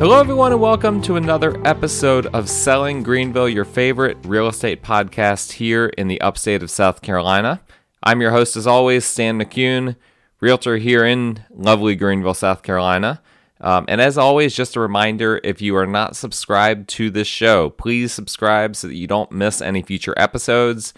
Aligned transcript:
Hello, 0.00 0.18
everyone, 0.18 0.50
and 0.50 0.62
welcome 0.62 1.02
to 1.02 1.16
another 1.16 1.60
episode 1.66 2.24
of 2.28 2.48
Selling 2.48 3.02
Greenville, 3.02 3.50
your 3.50 3.66
favorite 3.66 4.16
real 4.24 4.48
estate 4.48 4.82
podcast 4.82 5.52
here 5.52 5.88
in 5.88 6.08
the 6.08 6.22
upstate 6.22 6.62
of 6.62 6.70
South 6.70 7.02
Carolina. 7.02 7.60
I'm 8.02 8.22
your 8.22 8.30
host, 8.30 8.56
as 8.56 8.66
always, 8.66 9.04
Stan 9.04 9.38
McCune, 9.38 9.96
realtor 10.40 10.78
here 10.78 11.04
in 11.04 11.44
lovely 11.50 11.96
Greenville, 11.96 12.32
South 12.32 12.62
Carolina. 12.62 13.20
Um, 13.60 13.84
and 13.88 14.00
as 14.00 14.16
always, 14.16 14.56
just 14.56 14.74
a 14.74 14.80
reminder 14.80 15.38
if 15.44 15.60
you 15.60 15.76
are 15.76 15.86
not 15.86 16.16
subscribed 16.16 16.88
to 16.88 17.10
this 17.10 17.28
show, 17.28 17.68
please 17.68 18.10
subscribe 18.10 18.76
so 18.76 18.88
that 18.88 18.96
you 18.96 19.06
don't 19.06 19.30
miss 19.30 19.60
any 19.60 19.82
future 19.82 20.14
episodes. 20.16 20.94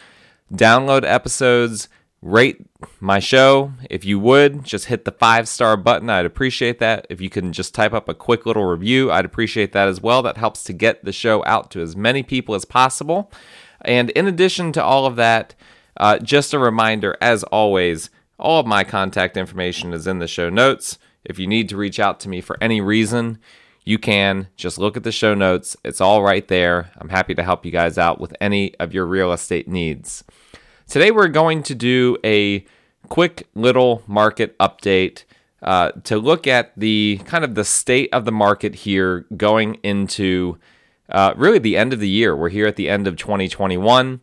Download 0.54 1.02
episodes 1.04 1.88
rate 2.22 2.64
my 3.00 3.18
show. 3.18 3.72
If 3.90 4.04
you 4.04 4.18
would, 4.20 4.64
just 4.64 4.86
hit 4.86 5.04
the 5.04 5.12
five 5.12 5.48
star 5.48 5.76
button. 5.76 6.08
I'd 6.08 6.24
appreciate 6.24 6.78
that. 6.78 7.06
If 7.10 7.20
you 7.20 7.28
can 7.28 7.52
just 7.52 7.74
type 7.74 7.92
up 7.92 8.08
a 8.08 8.14
quick 8.14 8.46
little 8.46 8.64
review, 8.64 9.10
I'd 9.10 9.24
appreciate 9.24 9.72
that 9.72 9.88
as 9.88 10.00
well. 10.00 10.22
That 10.22 10.36
helps 10.36 10.62
to 10.64 10.72
get 10.72 11.04
the 11.04 11.12
show 11.12 11.44
out 11.44 11.70
to 11.72 11.80
as 11.80 11.96
many 11.96 12.22
people 12.22 12.54
as 12.54 12.64
possible. 12.64 13.30
And 13.82 14.10
in 14.10 14.28
addition 14.28 14.72
to 14.72 14.82
all 14.82 15.04
of 15.04 15.16
that, 15.16 15.54
uh, 15.96 16.18
just 16.18 16.54
a 16.54 16.58
reminder, 16.58 17.18
as 17.20 17.42
always, 17.44 18.08
all 18.38 18.60
of 18.60 18.66
my 18.66 18.84
contact 18.84 19.36
information 19.36 19.92
is 19.92 20.06
in 20.06 20.20
the 20.20 20.28
show 20.28 20.48
notes. 20.48 20.98
If 21.24 21.38
you 21.38 21.46
need 21.46 21.68
to 21.68 21.76
reach 21.76 22.00
out 22.00 22.20
to 22.20 22.28
me 22.28 22.40
for 22.40 22.56
any 22.60 22.80
reason, 22.80 23.38
you 23.84 23.98
can 23.98 24.48
just 24.56 24.78
look 24.78 24.96
at 24.96 25.02
the 25.02 25.12
show 25.12 25.34
notes. 25.34 25.76
It's 25.84 26.00
all 26.00 26.22
right 26.22 26.46
there. 26.46 26.90
I'm 26.98 27.08
happy 27.08 27.34
to 27.34 27.42
help 27.42 27.64
you 27.64 27.72
guys 27.72 27.98
out 27.98 28.20
with 28.20 28.34
any 28.40 28.74
of 28.76 28.94
your 28.94 29.06
real 29.06 29.32
estate 29.32 29.68
needs. 29.68 30.24
Today, 30.92 31.10
we're 31.10 31.28
going 31.28 31.62
to 31.62 31.74
do 31.74 32.18
a 32.22 32.66
quick 33.08 33.48
little 33.54 34.02
market 34.06 34.58
update 34.58 35.24
uh, 35.62 35.92
to 36.04 36.18
look 36.18 36.46
at 36.46 36.78
the 36.78 37.18
kind 37.24 37.44
of 37.44 37.54
the 37.54 37.64
state 37.64 38.10
of 38.12 38.26
the 38.26 38.30
market 38.30 38.74
here 38.74 39.24
going 39.34 39.76
into 39.76 40.58
uh, 41.08 41.32
really 41.34 41.58
the 41.58 41.78
end 41.78 41.94
of 41.94 42.00
the 42.00 42.10
year. 42.10 42.36
We're 42.36 42.50
here 42.50 42.66
at 42.66 42.76
the 42.76 42.90
end 42.90 43.06
of 43.06 43.16
2021. 43.16 44.20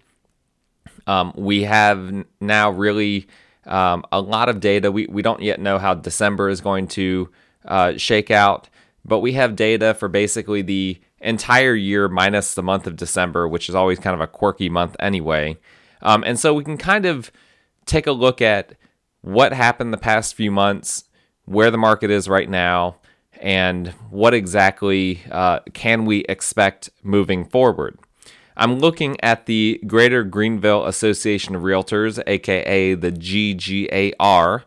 Um, 1.08 1.34
we 1.36 1.64
have 1.64 2.24
now 2.40 2.70
really 2.70 3.28
um, 3.66 4.06
a 4.12 4.22
lot 4.22 4.48
of 4.48 4.60
data. 4.60 4.92
We, 4.92 5.08
we 5.08 5.24
don't 5.24 5.42
yet 5.42 5.60
know 5.60 5.80
how 5.80 5.96
December 5.96 6.50
is 6.50 6.62
going 6.62 6.88
to 6.90 7.32
uh, 7.66 7.98
shake 7.98 8.30
out, 8.30 8.70
but 9.04 9.22
we 9.22 9.34
have 9.34 9.56
data 9.56 9.96
for 9.96 10.08
basically 10.08 10.62
the 10.62 11.02
entire 11.20 11.74
year 11.74 12.08
minus 12.08 12.54
the 12.54 12.62
month 12.62 12.86
of 12.86 12.96
December, 12.96 13.48
which 13.48 13.70
is 13.70 13.74
always 13.74 13.98
kind 13.98 14.14
of 14.14 14.22
a 14.22 14.28
quirky 14.28 14.70
month 14.70 14.96
anyway. 15.00 15.58
Um, 16.02 16.24
and 16.26 16.40
so 16.40 16.54
we 16.54 16.64
can 16.64 16.78
kind 16.78 17.06
of 17.06 17.32
take 17.86 18.08
a 18.08 18.12
look 18.12 18.42
at 18.42 18.74
what 19.22 19.54
happened 19.54 19.94
the 19.94 19.98
past 19.98 20.36
few 20.36 20.52
months, 20.52 21.06
where 21.46 21.72
the 21.72 21.78
market 21.78 22.10
is 22.10 22.30
right 22.30 22.50
now, 22.50 22.98
and 23.40 23.90
what 24.10 24.34
exactly 24.34 25.22
uh, 25.32 25.60
can 25.74 26.06
we 26.06 26.20
expect 26.26 26.90
moving 27.04 27.46
forward. 27.46 27.98
I'm 28.56 28.80
looking 28.80 29.16
at 29.24 29.46
the 29.46 29.82
Greater 29.88 30.24
Greenville 30.26 30.86
Association 30.86 31.56
of 31.56 31.62
Realtors, 31.62 32.22
aka 32.28 32.94
the 32.94 33.12
GGAR, 33.12 34.64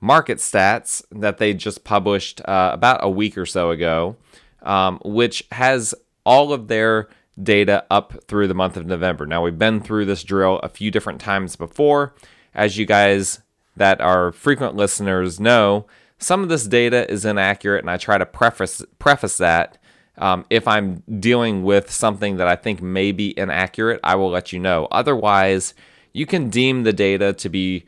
market 0.00 0.38
stats 0.38 1.02
that 1.10 1.38
they 1.38 1.54
just 1.54 1.82
published 1.82 2.42
uh, 2.46 2.70
about 2.72 3.00
a 3.02 3.08
week 3.08 3.38
or 3.38 3.46
so 3.46 3.70
ago, 3.70 4.16
um, 4.62 4.98
which 5.04 5.44
has 5.52 5.94
all 6.24 6.52
of 6.52 6.68
their 6.68 7.08
data 7.42 7.84
up 7.90 8.24
through 8.26 8.48
the 8.48 8.54
month 8.54 8.76
of 8.76 8.86
November. 8.86 9.26
Now, 9.26 9.42
we've 9.42 9.58
been 9.58 9.80
through 9.80 10.06
this 10.06 10.24
drill 10.24 10.58
a 10.58 10.68
few 10.68 10.90
different 10.90 11.20
times 11.20 11.56
before. 11.56 12.14
As 12.54 12.76
you 12.76 12.86
guys 12.86 13.40
that 13.76 14.00
are 14.00 14.32
frequent 14.32 14.76
listeners 14.76 15.38
know, 15.40 15.86
some 16.18 16.42
of 16.42 16.48
this 16.48 16.66
data 16.66 17.10
is 17.10 17.24
inaccurate, 17.24 17.80
and 17.80 17.90
I 17.90 17.96
try 17.96 18.18
to 18.18 18.26
preface 18.26 18.82
preface 18.98 19.38
that. 19.38 19.78
Um, 20.18 20.44
if 20.50 20.68
I'm 20.68 21.02
dealing 21.18 21.62
with 21.64 21.90
something 21.90 22.36
that 22.36 22.46
I 22.46 22.56
think 22.56 22.82
may 22.82 23.10
be 23.10 23.38
inaccurate, 23.38 24.00
I 24.04 24.16
will 24.16 24.28
let 24.28 24.52
you 24.52 24.58
know. 24.58 24.86
Otherwise, 24.90 25.72
you 26.12 26.26
can 26.26 26.50
deem 26.50 26.82
the 26.82 26.92
data 26.92 27.32
to 27.32 27.48
be, 27.48 27.86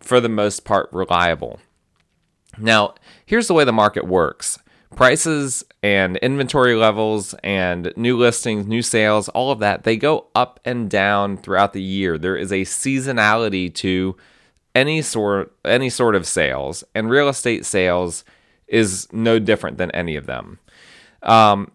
for 0.00 0.18
the 0.18 0.30
most 0.30 0.64
part, 0.64 0.88
reliable. 0.92 1.60
Now, 2.56 2.94
here's 3.26 3.48
the 3.48 3.54
way 3.54 3.64
the 3.64 3.72
market 3.72 4.06
works 4.06 4.58
prices 4.94 5.64
and 5.82 6.16
inventory 6.18 6.74
levels 6.74 7.34
and 7.44 7.92
new 7.96 8.16
listings, 8.16 8.66
new 8.66 8.82
sales, 8.82 9.28
all 9.30 9.50
of 9.50 9.58
that, 9.60 9.84
they 9.84 9.96
go 9.96 10.26
up 10.34 10.60
and 10.64 10.90
down 10.90 11.36
throughout 11.36 11.72
the 11.72 11.82
year. 11.82 12.18
There 12.18 12.36
is 12.36 12.52
a 12.52 12.62
seasonality 12.62 13.72
to 13.76 14.16
any 14.74 15.02
sort 15.02 15.54
any 15.64 15.90
sort 15.90 16.14
of 16.14 16.26
sales, 16.26 16.84
and 16.94 17.10
real 17.10 17.28
estate 17.28 17.64
sales 17.66 18.24
is 18.66 19.08
no 19.12 19.38
different 19.38 19.78
than 19.78 19.90
any 19.92 20.16
of 20.16 20.26
them. 20.26 20.58
Um, 21.22 21.72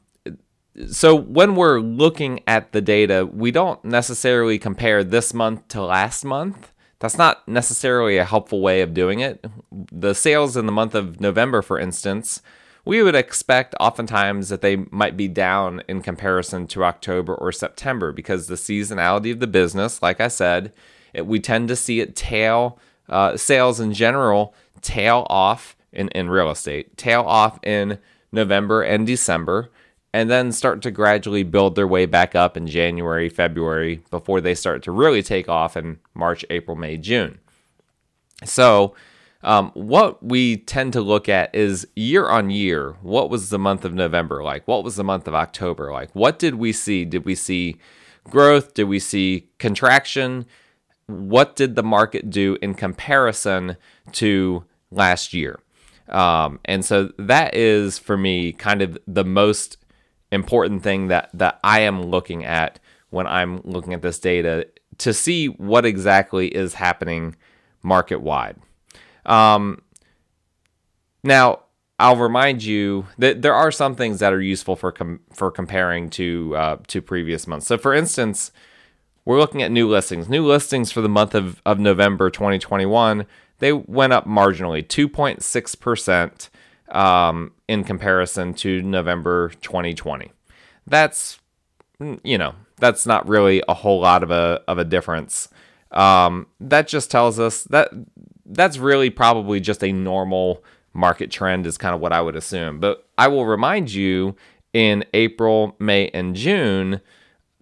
so 0.90 1.16
when 1.16 1.56
we're 1.56 1.80
looking 1.80 2.42
at 2.48 2.72
the 2.72 2.82
data, 2.82 3.26
we 3.32 3.52
don't 3.52 3.84
necessarily 3.86 4.58
compare 4.58 5.04
this 5.04 5.34
month 5.34 5.68
to 5.70 5.84
last 5.84 6.24
month. 6.26 6.72
That's 7.00 7.18
not 7.18 7.48
necessarily 7.48 8.18
a 8.18 8.26
helpful 8.26 8.62
way 8.62 8.82
of 8.82 8.94
doing 8.94 9.20
it. 9.20 9.46
The 9.72 10.16
sales 10.16 10.56
in 10.56 10.66
the 10.66 10.72
month 10.72 10.96
of 10.96 11.20
November, 11.20 11.62
for 11.62 11.78
instance, 11.78 12.42
we 12.86 13.02
would 13.02 13.16
expect 13.16 13.76
oftentimes 13.80 14.50
that 14.50 14.62
they 14.62 14.76
might 14.92 15.16
be 15.16 15.28
down 15.28 15.82
in 15.88 16.02
comparison 16.02 16.68
to 16.68 16.84
October 16.84 17.34
or 17.36 17.52
September 17.52 18.12
because 18.12 18.48
the 18.48 18.56
seasonality 18.56 19.32
of 19.32 19.40
the 19.40 19.48
business, 19.48 20.02
like 20.02 20.20
I 20.20 20.28
said, 20.28 20.74
it, 21.14 21.26
we 21.26 21.40
tend 21.40 21.70
to 21.70 21.76
see 21.76 22.00
it 22.02 22.16
tail 22.16 22.80
uh, 23.10 23.38
sales 23.38 23.80
in 23.80 23.94
general 23.94 24.54
tail 24.82 25.26
off 25.30 25.76
in, 25.92 26.10
in 26.10 26.30
real 26.30 26.52
estate, 26.52 26.98
tail 26.98 27.22
off 27.22 27.60
in 27.64 28.00
November 28.32 28.82
and 28.82 29.08
December, 29.08 29.70
and 30.14 30.30
then 30.30 30.52
start 30.52 30.82
to 30.82 30.92
gradually 30.92 31.44
build 31.44 31.76
their 31.76 31.88
way 31.88 32.06
back 32.06 32.36
up 32.36 32.56
in 32.58 32.68
January, 32.68 33.30
February 33.30 34.02
before 34.12 34.42
they 34.42 34.54
start 34.54 34.84
to 34.84 34.92
really 34.92 35.24
take 35.24 35.50
off 35.50 35.76
in 35.76 36.00
March, 36.14 36.46
April, 36.50 36.76
May, 36.76 36.98
June. 36.98 37.40
So, 38.44 38.94
um, 39.44 39.72
what 39.74 40.24
we 40.24 40.58
tend 40.58 40.94
to 40.94 41.02
look 41.02 41.28
at 41.28 41.54
is 41.54 41.88
year 41.96 42.28
on 42.28 42.50
year. 42.50 42.96
What 43.02 43.30
was 43.30 43.50
the 43.50 43.60
month 43.60 43.84
of 43.86 43.94
November 43.94 44.44
like? 44.44 44.68
What 44.68 44.84
was 44.84 44.96
the 44.96 45.04
month 45.04 45.28
of 45.28 45.36
October 45.36 45.92
like? 45.92 46.14
What 46.14 46.40
did 46.40 46.56
we 46.56 46.72
see? 46.72 47.06
Did 47.06 47.26
we 47.26 47.36
see 47.36 47.78
growth? 48.24 48.74
Did 48.74 48.86
we 48.86 49.00
see 49.00 49.50
contraction? 49.60 50.46
What 51.08 51.56
did 51.56 51.76
the 51.76 51.84
market 51.84 52.30
do 52.30 52.58
in 52.62 52.74
comparison 52.74 53.76
to 54.14 54.64
last 54.92 55.34
year? 55.34 55.60
Um, 56.08 56.60
and 56.66 56.84
so 56.86 57.12
that 57.18 57.54
is 57.56 58.00
for 58.00 58.18
me 58.18 58.54
kind 58.54 58.82
of 58.82 58.98
the 59.08 59.26
most 59.26 59.78
important 60.32 60.84
thing 60.84 61.08
that 61.08 61.30
that 61.34 61.60
I 61.64 61.82
am 61.82 62.02
looking 62.02 62.44
at 62.44 62.80
when 63.10 63.28
I'm 63.28 63.62
looking 63.64 63.94
at 63.94 64.02
this 64.02 64.20
data 64.20 64.68
to 65.00 65.14
see 65.14 65.48
what 65.48 65.86
exactly 65.86 66.48
is 66.48 66.76
happening 66.76 67.36
market 67.84 68.22
wide. 68.22 68.58
Um, 69.26 69.82
now, 71.24 71.60
I'll 72.00 72.16
remind 72.16 72.64
you 72.64 73.08
that 73.18 73.42
there 73.42 73.54
are 73.54 73.72
some 73.72 73.96
things 73.96 74.20
that 74.20 74.34
are 74.34 74.42
useful 74.42 74.76
for 74.76 74.92
com- 74.92 75.22
for 75.34 75.52
comparing 75.52 76.10
to 76.12 76.56
uh, 76.56 76.78
to 76.88 77.02
previous 77.02 77.48
months. 77.48 77.68
So, 77.68 77.78
for 77.78 77.94
instance, 77.94 78.52
we're 79.26 79.40
looking 79.40 79.62
at 79.62 79.72
new 79.72 79.88
listings. 79.88 80.28
New 80.28 80.46
listings 80.46 80.92
for 80.92 81.02
the 81.02 81.10
month 81.10 81.34
of, 81.34 81.62
of 81.66 81.80
November 81.80 82.30
2021, 82.30 83.26
they 83.60 83.72
went 83.72 84.12
up 84.12 84.28
marginally, 84.28 84.86
2.6 84.86 85.80
percent 85.80 86.50
um, 86.90 87.52
in 87.68 87.84
comparison 87.84 88.54
to 88.56 88.82
November 88.82 89.50
2020. 89.62 90.32
That's 90.86 91.40
you 92.24 92.38
know 92.38 92.56
that's 92.78 93.06
not 93.06 93.28
really 93.28 93.64
a 93.70 93.74
whole 93.74 94.02
lot 94.02 94.24
of 94.24 94.32
a 94.32 94.62
of 94.68 94.78
a 94.78 94.84
difference. 94.84 95.48
Um, 95.92 96.48
that 96.60 96.88
just 96.88 97.12
tells 97.12 97.40
us 97.40 97.64
that 97.66 97.92
that's 98.46 98.78
really 98.78 99.10
probably 99.10 99.60
just 99.60 99.84
a 99.84 99.92
normal 99.92 100.64
market 100.94 101.32
trend 101.32 101.66
is 101.66 101.78
kind 101.78 101.96
of 101.96 102.02
what 102.02 102.14
I 102.14 102.22
would 102.22 102.36
assume. 102.36 102.80
But 102.80 103.08
I 103.18 103.28
will 103.28 103.46
remind 103.46 103.92
you 103.92 104.36
in 104.74 105.06
April, 105.14 105.76
May, 105.80 106.10
and 106.10 106.36
June, 106.36 107.02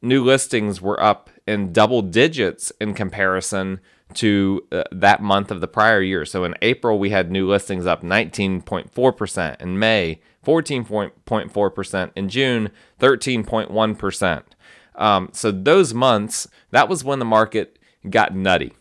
new 0.01 0.23
listings 0.23 0.81
were 0.81 1.01
up 1.01 1.29
in 1.47 1.73
double 1.73 2.01
digits 2.01 2.71
in 2.79 2.93
comparison 2.93 3.79
to 4.15 4.65
uh, 4.71 4.83
that 4.91 5.21
month 5.21 5.51
of 5.51 5.61
the 5.61 5.67
prior 5.67 6.01
year. 6.01 6.25
So 6.25 6.43
in 6.43 6.55
April, 6.61 6.99
we 6.99 7.11
had 7.11 7.31
new 7.31 7.49
listings 7.49 7.85
up 7.85 8.01
19.4%. 8.01 9.61
In 9.61 9.79
May, 9.79 10.19
14.4%. 10.45 12.11
In 12.15 12.29
June, 12.29 12.69
13.1%. 12.99 14.43
Um, 14.95 15.29
so 15.31 15.51
those 15.51 15.93
months, 15.93 16.47
that 16.71 16.89
was 16.89 17.03
when 17.03 17.19
the 17.19 17.25
market 17.25 17.79
got 18.09 18.35
nutty. 18.35 18.73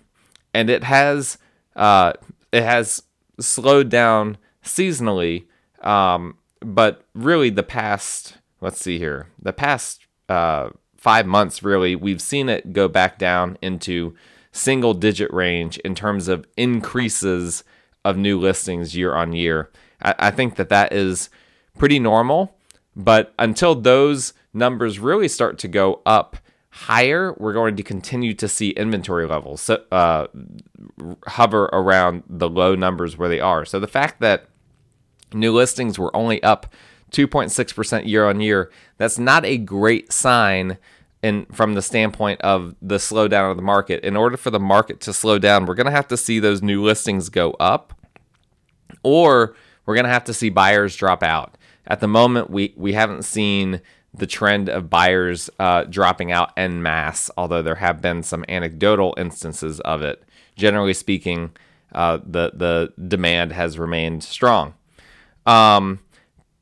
And 0.53 0.69
it 0.69 0.83
has 0.85 1.39
uh, 1.77 2.13
it 2.53 2.63
has 2.63 3.03
slowed 3.39 3.89
down 3.89 4.37
seasonally, 4.65 5.45
um, 5.83 6.37
but 6.61 7.05
really 7.15 7.51
the 7.51 7.63
past 7.63 8.37
let's 8.61 8.81
see 8.81 8.99
here 8.99 9.29
the 9.41 9.53
past 9.53 10.07
uh, 10.29 10.69
five 10.97 11.27
months 11.27 11.63
really 11.63 11.97
we've 11.97 12.21
seen 12.21 12.49
it 12.49 12.73
go 12.75 12.87
back 12.89 13.19
down 13.19 13.57
into 13.63 14.15
single 14.53 14.93
digit 14.95 15.33
range 15.33 15.79
in 15.79 15.95
terms 15.95 16.29
of 16.29 16.47
increases 16.57 17.65
of 18.05 18.17
new 18.17 18.39
listings 18.39 18.97
year 18.97 19.15
on 19.15 19.33
year. 19.33 19.71
I, 20.03 20.15
I 20.19 20.31
think 20.31 20.57
that 20.57 20.69
that 20.71 20.93
is 20.93 21.31
pretty 21.79 21.99
normal. 21.99 22.55
but 22.97 23.33
until 23.39 23.75
those 23.75 24.35
numbers 24.53 24.99
really 24.99 25.29
start 25.29 25.59
to 25.59 25.69
go 25.69 26.03
up 26.05 26.37
higher, 26.71 27.35
we're 27.39 27.53
going 27.53 27.77
to 27.77 27.83
continue 27.83 28.35
to 28.35 28.49
see 28.49 28.71
inventory 28.71 29.27
levels 29.27 29.69
uh, 29.69 30.27
hover 31.27 31.65
around 31.67 32.23
the 32.29 32.49
low 32.49 32.75
numbers 32.75 33.19
where 33.19 33.29
they 33.29 33.41
are. 33.41 33.65
So 33.65 33.81
the 33.81 33.89
fact 33.89 34.21
that 34.21 34.47
new 35.33 35.53
listings 35.53 35.99
were 35.99 36.15
only 36.17 36.43
up 36.43 36.73
2.6% 37.11 38.07
year 38.07 38.27
on 38.27 38.41
year, 38.41 38.71
that's 38.99 39.19
not 39.19 39.45
a 39.45 39.59
great 39.59 40.13
sign 40.13 40.79
in 41.23 41.45
from 41.47 41.75
the 41.75 41.83
standpoint 41.83 42.41
of 42.41 42.75
the 42.81 42.97
slowdown 42.97 43.51
of 43.51 43.57
the 43.57 43.63
market. 43.63 44.03
In 44.05 44.17
order 44.17 44.37
for 44.37 44.51
the 44.51 44.61
market 44.61 45.01
to 45.01 45.13
slow 45.13 45.39
down, 45.39 45.67
we're 45.67 45.75
going 45.75 45.87
to 45.87 45.93
have 45.93 46.09
to 46.09 46.17
see 46.17 46.39
those 46.39 46.63
new 46.63 46.83
listings 46.83 47.29
go 47.29 47.51
up 47.61 47.93
or 49.03 49.55
we're 49.85 49.95
going 49.95 50.05
to 50.05 50.11
have 50.11 50.25
to 50.25 50.35
see 50.35 50.51
buyers 50.51 50.97
drop 50.97 51.23
out. 51.23 51.57
At 51.87 52.01
the 52.01 52.07
moment, 52.07 52.51
we 52.51 52.73
we 52.77 52.93
haven't 52.93 53.25
seen 53.25 53.81
the 54.13 54.27
trend 54.27 54.69
of 54.69 54.91
buyers 54.91 55.51
uh, 55.59 55.85
dropping 55.85 56.33
out 56.33 56.53
en 56.57 56.83
masse, 56.83 57.31
although 57.37 57.63
there 57.63 57.77
have 57.77 58.01
been 58.01 58.23
some 58.23 58.45
anecdotal 58.49 59.15
instances 59.17 59.81
of 59.81 60.03
it. 60.03 60.23
Generally 60.57 60.95
speaking, 60.95 61.53
uh, 61.93 62.19
the 62.25 62.53
the 62.55 62.93
demand 63.09 63.53
has 63.53 63.79
remained 63.79 64.23
strong. 64.25 64.75
Um, 65.47 66.01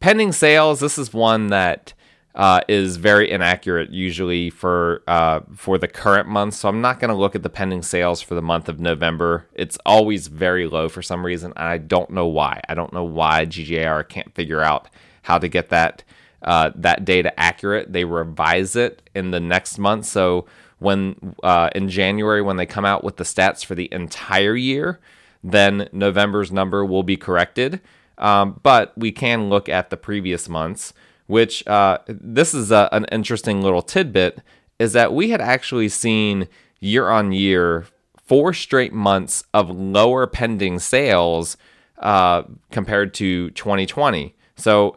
pending 0.00 0.32
sales. 0.32 0.80
This 0.80 0.98
is 0.98 1.12
one 1.12 1.48
that 1.48 1.94
uh, 2.34 2.60
is 2.68 2.98
very 2.98 3.30
inaccurate 3.30 3.90
usually 3.90 4.50
for 4.50 5.02
uh, 5.06 5.40
for 5.56 5.78
the 5.78 5.88
current 5.88 6.28
month. 6.28 6.54
So 6.54 6.68
I'm 6.68 6.80
not 6.80 7.00
going 7.00 7.08
to 7.10 7.16
look 7.16 7.34
at 7.34 7.42
the 7.42 7.50
pending 7.50 7.82
sales 7.82 8.22
for 8.22 8.34
the 8.34 8.42
month 8.42 8.68
of 8.68 8.78
November. 8.78 9.46
It's 9.54 9.78
always 9.84 10.28
very 10.28 10.66
low 10.66 10.88
for 10.88 11.02
some 11.02 11.26
reason, 11.26 11.52
and 11.56 11.68
I 11.68 11.78
don't 11.78 12.10
know 12.10 12.26
why. 12.26 12.60
I 12.68 12.74
don't 12.74 12.92
know 12.92 13.04
why 13.04 13.46
GGAR 13.46 14.08
can't 14.08 14.34
figure 14.34 14.60
out 14.60 14.88
how 15.22 15.38
to 15.38 15.48
get 15.48 15.70
that 15.70 16.04
uh, 16.42 16.70
that 16.74 17.04
data 17.04 17.38
accurate. 17.38 17.92
They 17.92 18.04
revise 18.04 18.76
it 18.76 19.02
in 19.14 19.30
the 19.30 19.40
next 19.40 19.78
month. 19.78 20.06
So 20.06 20.46
when 20.78 21.34
uh, 21.42 21.70
in 21.74 21.88
January 21.88 22.42
when 22.42 22.56
they 22.56 22.66
come 22.66 22.84
out 22.84 23.02
with 23.04 23.16
the 23.16 23.24
stats 23.24 23.64
for 23.64 23.74
the 23.74 23.88
entire 23.92 24.56
year, 24.56 25.00
then 25.42 25.88
November's 25.92 26.52
number 26.52 26.84
will 26.84 27.02
be 27.02 27.16
corrected. 27.16 27.80
Um, 28.18 28.60
but 28.62 28.96
we 28.96 29.12
can 29.12 29.48
look 29.48 29.68
at 29.68 29.90
the 29.90 29.96
previous 29.96 30.48
months, 30.48 30.92
which 31.26 31.66
uh, 31.66 31.98
this 32.08 32.54
is 32.54 32.70
a, 32.70 32.88
an 32.90 33.06
interesting 33.12 33.62
little 33.62 33.82
tidbit 33.82 34.40
is 34.78 34.92
that 34.92 35.12
we 35.12 35.30
had 35.30 35.40
actually 35.40 35.88
seen 35.88 36.48
year 36.80 37.08
on 37.08 37.32
year 37.32 37.86
four 38.24 38.52
straight 38.52 38.92
months 38.92 39.42
of 39.54 39.70
lower 39.70 40.26
pending 40.26 40.78
sales 40.78 41.56
uh, 41.98 42.42
compared 42.70 43.14
to 43.14 43.50
2020. 43.50 44.34
So 44.56 44.96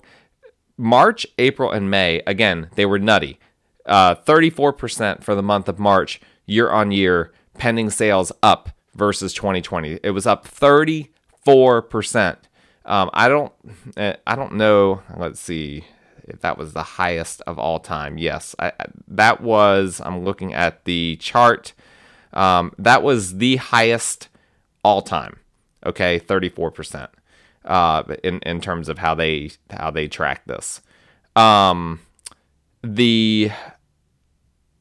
March, 0.82 1.28
April, 1.38 1.70
and 1.70 1.92
May, 1.92 2.24
again, 2.26 2.70
they 2.74 2.88
were 2.88 2.98
nutty. 2.98 3.40
Uh, 3.86 4.16
34% 4.16 5.24
for 5.24 5.36
the 5.36 5.44
month 5.44 5.70
of 5.70 5.78
March, 5.78 6.20
year 6.48 6.72
on 6.72 6.90
year, 6.92 7.32
pending 7.54 7.92
sales 7.92 8.32
up 8.42 8.72
versus 8.96 9.32
2020. 9.34 10.00
It 10.02 10.10
was 10.10 10.26
up 10.26 10.48
34%. 10.48 12.38
Um, 12.84 13.12
I 13.14 13.30
don't, 13.30 13.54
eh, 13.96 14.16
I 14.26 14.36
don't 14.36 14.56
know. 14.56 15.04
Let's 15.16 15.40
see 15.40 15.86
if 16.24 16.42
that 16.42 16.58
was 16.58 16.74
the 16.74 16.82
highest 16.82 17.44
of 17.46 17.60
all 17.60 17.78
time. 17.78 18.18
Yes, 18.18 18.56
I, 18.58 18.72
that 19.08 19.42
was. 19.42 20.02
I'm 20.04 20.24
looking 20.24 20.52
at 20.52 20.86
the 20.86 21.16
chart. 21.18 21.74
Um, 22.34 22.74
that 22.80 23.04
was 23.04 23.38
the 23.38 23.58
highest 23.58 24.30
all 24.84 25.04
time. 25.04 25.38
Okay, 25.86 26.18
34 26.18 26.72
percent. 26.72 27.12
Uh, 27.64 28.04
in 28.24 28.40
in 28.40 28.60
terms 28.60 28.90
of 28.90 28.98
how 28.98 29.14
they 29.14 29.52
how 29.70 29.92
they 29.92 30.08
track 30.08 30.46
this. 30.46 30.82
Um, 31.36 32.00
the 32.84 33.52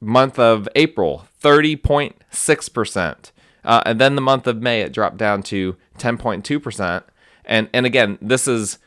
month 0.00 0.38
of 0.38 0.68
April, 0.74 1.26
30.6 1.42 2.72
percent. 2.72 3.32
Uh, 3.62 3.82
and 3.84 4.00
then 4.00 4.14
the 4.14 4.22
month 4.22 4.46
of 4.46 4.62
May, 4.62 4.80
it 4.80 4.92
dropped 4.92 5.18
down 5.18 5.42
to 5.44 5.76
10.2 5.98 6.62
percent. 6.62 7.04
And 7.44 7.68
and 7.74 7.84
again, 7.84 8.16
this 8.22 8.48
is 8.48 8.78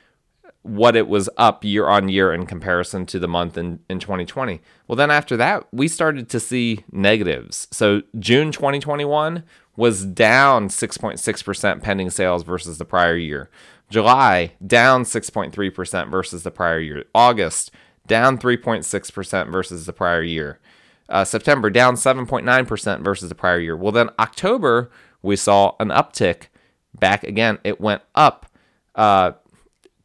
what 0.64 0.96
it 0.96 1.08
was 1.08 1.30
up 1.38 1.64
year 1.64 1.88
on 1.88 2.08
year 2.10 2.34
in 2.34 2.46
comparison 2.46 3.06
to 3.06 3.20
the 3.20 3.28
month 3.28 3.58
in, 3.58 3.80
in 3.90 4.00
2020. 4.00 4.62
Well, 4.88 4.96
then 4.96 5.12
after 5.12 5.36
that, 5.38 5.68
we 5.74 5.90
started 5.90 6.30
to 6.30 6.40
see 6.40 6.86
negatives. 6.92 7.68
So 7.72 8.02
June 8.18 8.52
2021 8.52 9.44
was 9.76 10.06
down 10.06 10.70
6.6% 10.70 11.82
pending 11.82 12.10
sales 12.10 12.44
versus 12.44 12.78
the 12.78 12.86
prior 12.86 13.18
year. 13.18 13.50
July 13.94 14.54
down 14.66 15.04
6.3% 15.04 16.10
versus 16.10 16.42
the 16.42 16.50
prior 16.50 16.80
year. 16.80 17.06
August 17.14 17.70
down 18.08 18.40
3.6% 18.40 19.52
versus 19.52 19.86
the 19.86 19.94
prior 19.94 20.24
year. 20.24 20.60
Uh, 21.08 21.24
September 21.24 21.70
down 21.70 21.94
7.9% 21.94 23.04
versus 23.04 23.30
the 23.30 23.36
prior 23.36 23.60
year. 23.60 23.78
Well, 23.78 23.92
then 23.92 24.10
October, 24.18 24.90
we 25.22 25.36
saw 25.36 25.76
an 25.80 25.90
uptick 25.90 26.48
back 26.98 27.24
again. 27.24 27.60
It 27.64 27.80
went 27.80 28.02
up 28.16 28.48
uh, 28.96 29.34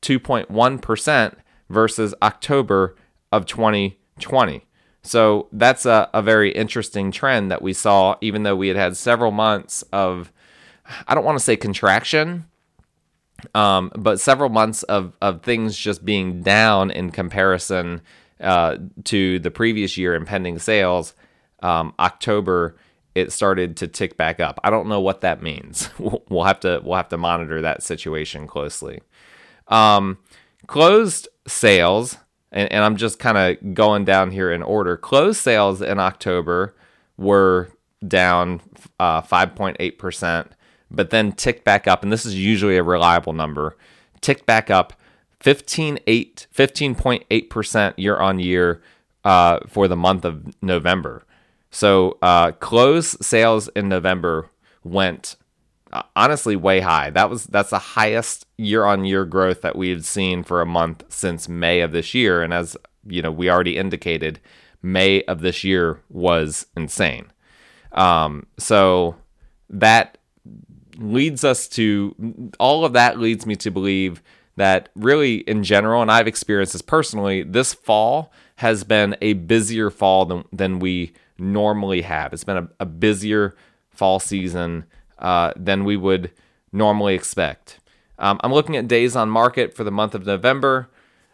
2.1% 0.02 1.34
versus 1.70 2.14
October 2.20 2.94
of 3.32 3.46
2020. 3.46 4.66
So 5.02 5.48
that's 5.50 5.86
a, 5.86 6.10
a 6.12 6.20
very 6.20 6.52
interesting 6.52 7.10
trend 7.10 7.50
that 7.50 7.62
we 7.62 7.72
saw, 7.72 8.16
even 8.20 8.42
though 8.42 8.56
we 8.56 8.68
had 8.68 8.76
had 8.76 8.98
several 8.98 9.30
months 9.30 9.80
of, 9.94 10.30
I 11.06 11.14
don't 11.14 11.24
want 11.24 11.38
to 11.38 11.44
say 11.44 11.56
contraction, 11.56 12.44
um, 13.54 13.90
but 13.96 14.20
several 14.20 14.50
months 14.50 14.82
of, 14.84 15.12
of 15.20 15.42
things 15.42 15.76
just 15.76 16.04
being 16.04 16.42
down 16.42 16.90
in 16.90 17.10
comparison 17.10 18.00
uh, 18.40 18.76
to 19.04 19.38
the 19.38 19.50
previous 19.50 19.96
year 19.96 20.14
in 20.14 20.24
pending 20.24 20.58
sales. 20.58 21.14
Um, 21.60 21.94
October 21.98 22.76
it 23.18 23.32
started 23.32 23.76
to 23.78 23.88
tick 23.88 24.16
back 24.16 24.38
up. 24.38 24.60
I 24.62 24.70
don't 24.70 24.88
know 24.88 25.00
what 25.00 25.22
that 25.22 25.42
means. 25.42 25.90
We'll 26.28 26.44
have 26.44 26.60
to 26.60 26.80
we'll 26.84 26.96
have 26.96 27.08
to 27.08 27.16
monitor 27.16 27.62
that 27.62 27.82
situation 27.82 28.46
closely. 28.46 29.00
Um, 29.68 30.18
closed 30.66 31.28
sales, 31.46 32.18
and, 32.52 32.70
and 32.70 32.84
I'm 32.84 32.96
just 32.96 33.18
kind 33.18 33.38
of 33.38 33.74
going 33.74 34.04
down 34.04 34.30
here 34.30 34.52
in 34.52 34.62
order. 34.62 34.96
Closed 34.96 35.40
sales 35.40 35.82
in 35.82 35.98
October 35.98 36.74
were 37.16 37.70
down 38.06 38.60
uh, 39.00 39.22
5.8%, 39.22 40.48
but 40.90 41.10
then 41.10 41.32
ticked 41.32 41.64
back 41.64 41.86
up, 41.86 42.02
and 42.02 42.12
this 42.12 42.26
is 42.26 42.34
usually 42.34 42.76
a 42.76 42.82
reliable 42.82 43.32
number, 43.32 43.76
ticked 44.20 44.46
back 44.46 44.70
up 44.70 44.94
15.8, 45.40 46.46
15.8% 46.54 47.94
year 47.96 48.16
on 48.16 48.38
year 48.38 48.82
uh, 49.24 49.60
for 49.68 49.88
the 49.88 49.96
month 49.96 50.24
of 50.24 50.62
November. 50.62 51.24
So 51.70 52.18
uh, 52.22 52.52
sales 53.00 53.68
in 53.68 53.88
November 53.88 54.50
went 54.82 55.36
uh, 55.92 56.02
honestly 56.16 56.56
way 56.56 56.80
high. 56.80 57.10
That 57.10 57.30
was 57.30 57.44
that's 57.44 57.70
the 57.70 57.78
highest 57.78 58.46
year 58.56 58.84
on 58.84 59.04
year 59.04 59.24
growth 59.24 59.62
that 59.62 59.76
we've 59.76 60.04
seen 60.04 60.42
for 60.42 60.60
a 60.60 60.66
month 60.66 61.04
since 61.08 61.48
May 61.48 61.80
of 61.80 61.92
this 61.92 62.14
year. 62.14 62.42
And 62.42 62.52
as 62.52 62.76
you 63.06 63.22
know, 63.22 63.30
we 63.30 63.50
already 63.50 63.76
indicated, 63.76 64.40
May 64.82 65.22
of 65.24 65.40
this 65.40 65.64
year 65.64 66.00
was 66.08 66.66
insane. 66.76 67.32
Um, 67.92 68.46
so 68.58 69.16
that 69.70 70.17
leads 70.98 71.44
us 71.44 71.68
to 71.68 72.52
all 72.58 72.84
of 72.84 72.92
that 72.92 73.18
leads 73.18 73.46
me 73.46 73.56
to 73.56 73.70
believe 73.70 74.22
that 74.56 74.88
really 74.94 75.36
in 75.36 75.62
general, 75.62 76.02
and 76.02 76.10
I've 76.10 76.26
experienced 76.26 76.72
this 76.72 76.82
personally, 76.82 77.42
this 77.42 77.72
fall 77.72 78.32
has 78.56 78.82
been 78.84 79.16
a 79.22 79.34
busier 79.34 79.90
fall 79.90 80.26
than, 80.26 80.44
than 80.52 80.78
we 80.80 81.12
normally 81.38 82.02
have. 82.02 82.32
It's 82.32 82.44
been 82.44 82.56
a, 82.56 82.68
a 82.80 82.86
busier 82.86 83.54
fall 83.88 84.18
season 84.18 84.84
uh, 85.18 85.52
than 85.56 85.84
we 85.84 85.96
would 85.96 86.32
normally 86.72 87.14
expect. 87.14 87.78
Um, 88.18 88.40
I'm 88.42 88.52
looking 88.52 88.76
at 88.76 88.88
days 88.88 89.14
on 89.14 89.30
market 89.30 89.74
for 89.74 89.84
the 89.84 89.92
month 89.92 90.14
of 90.14 90.26
November. 90.26 90.88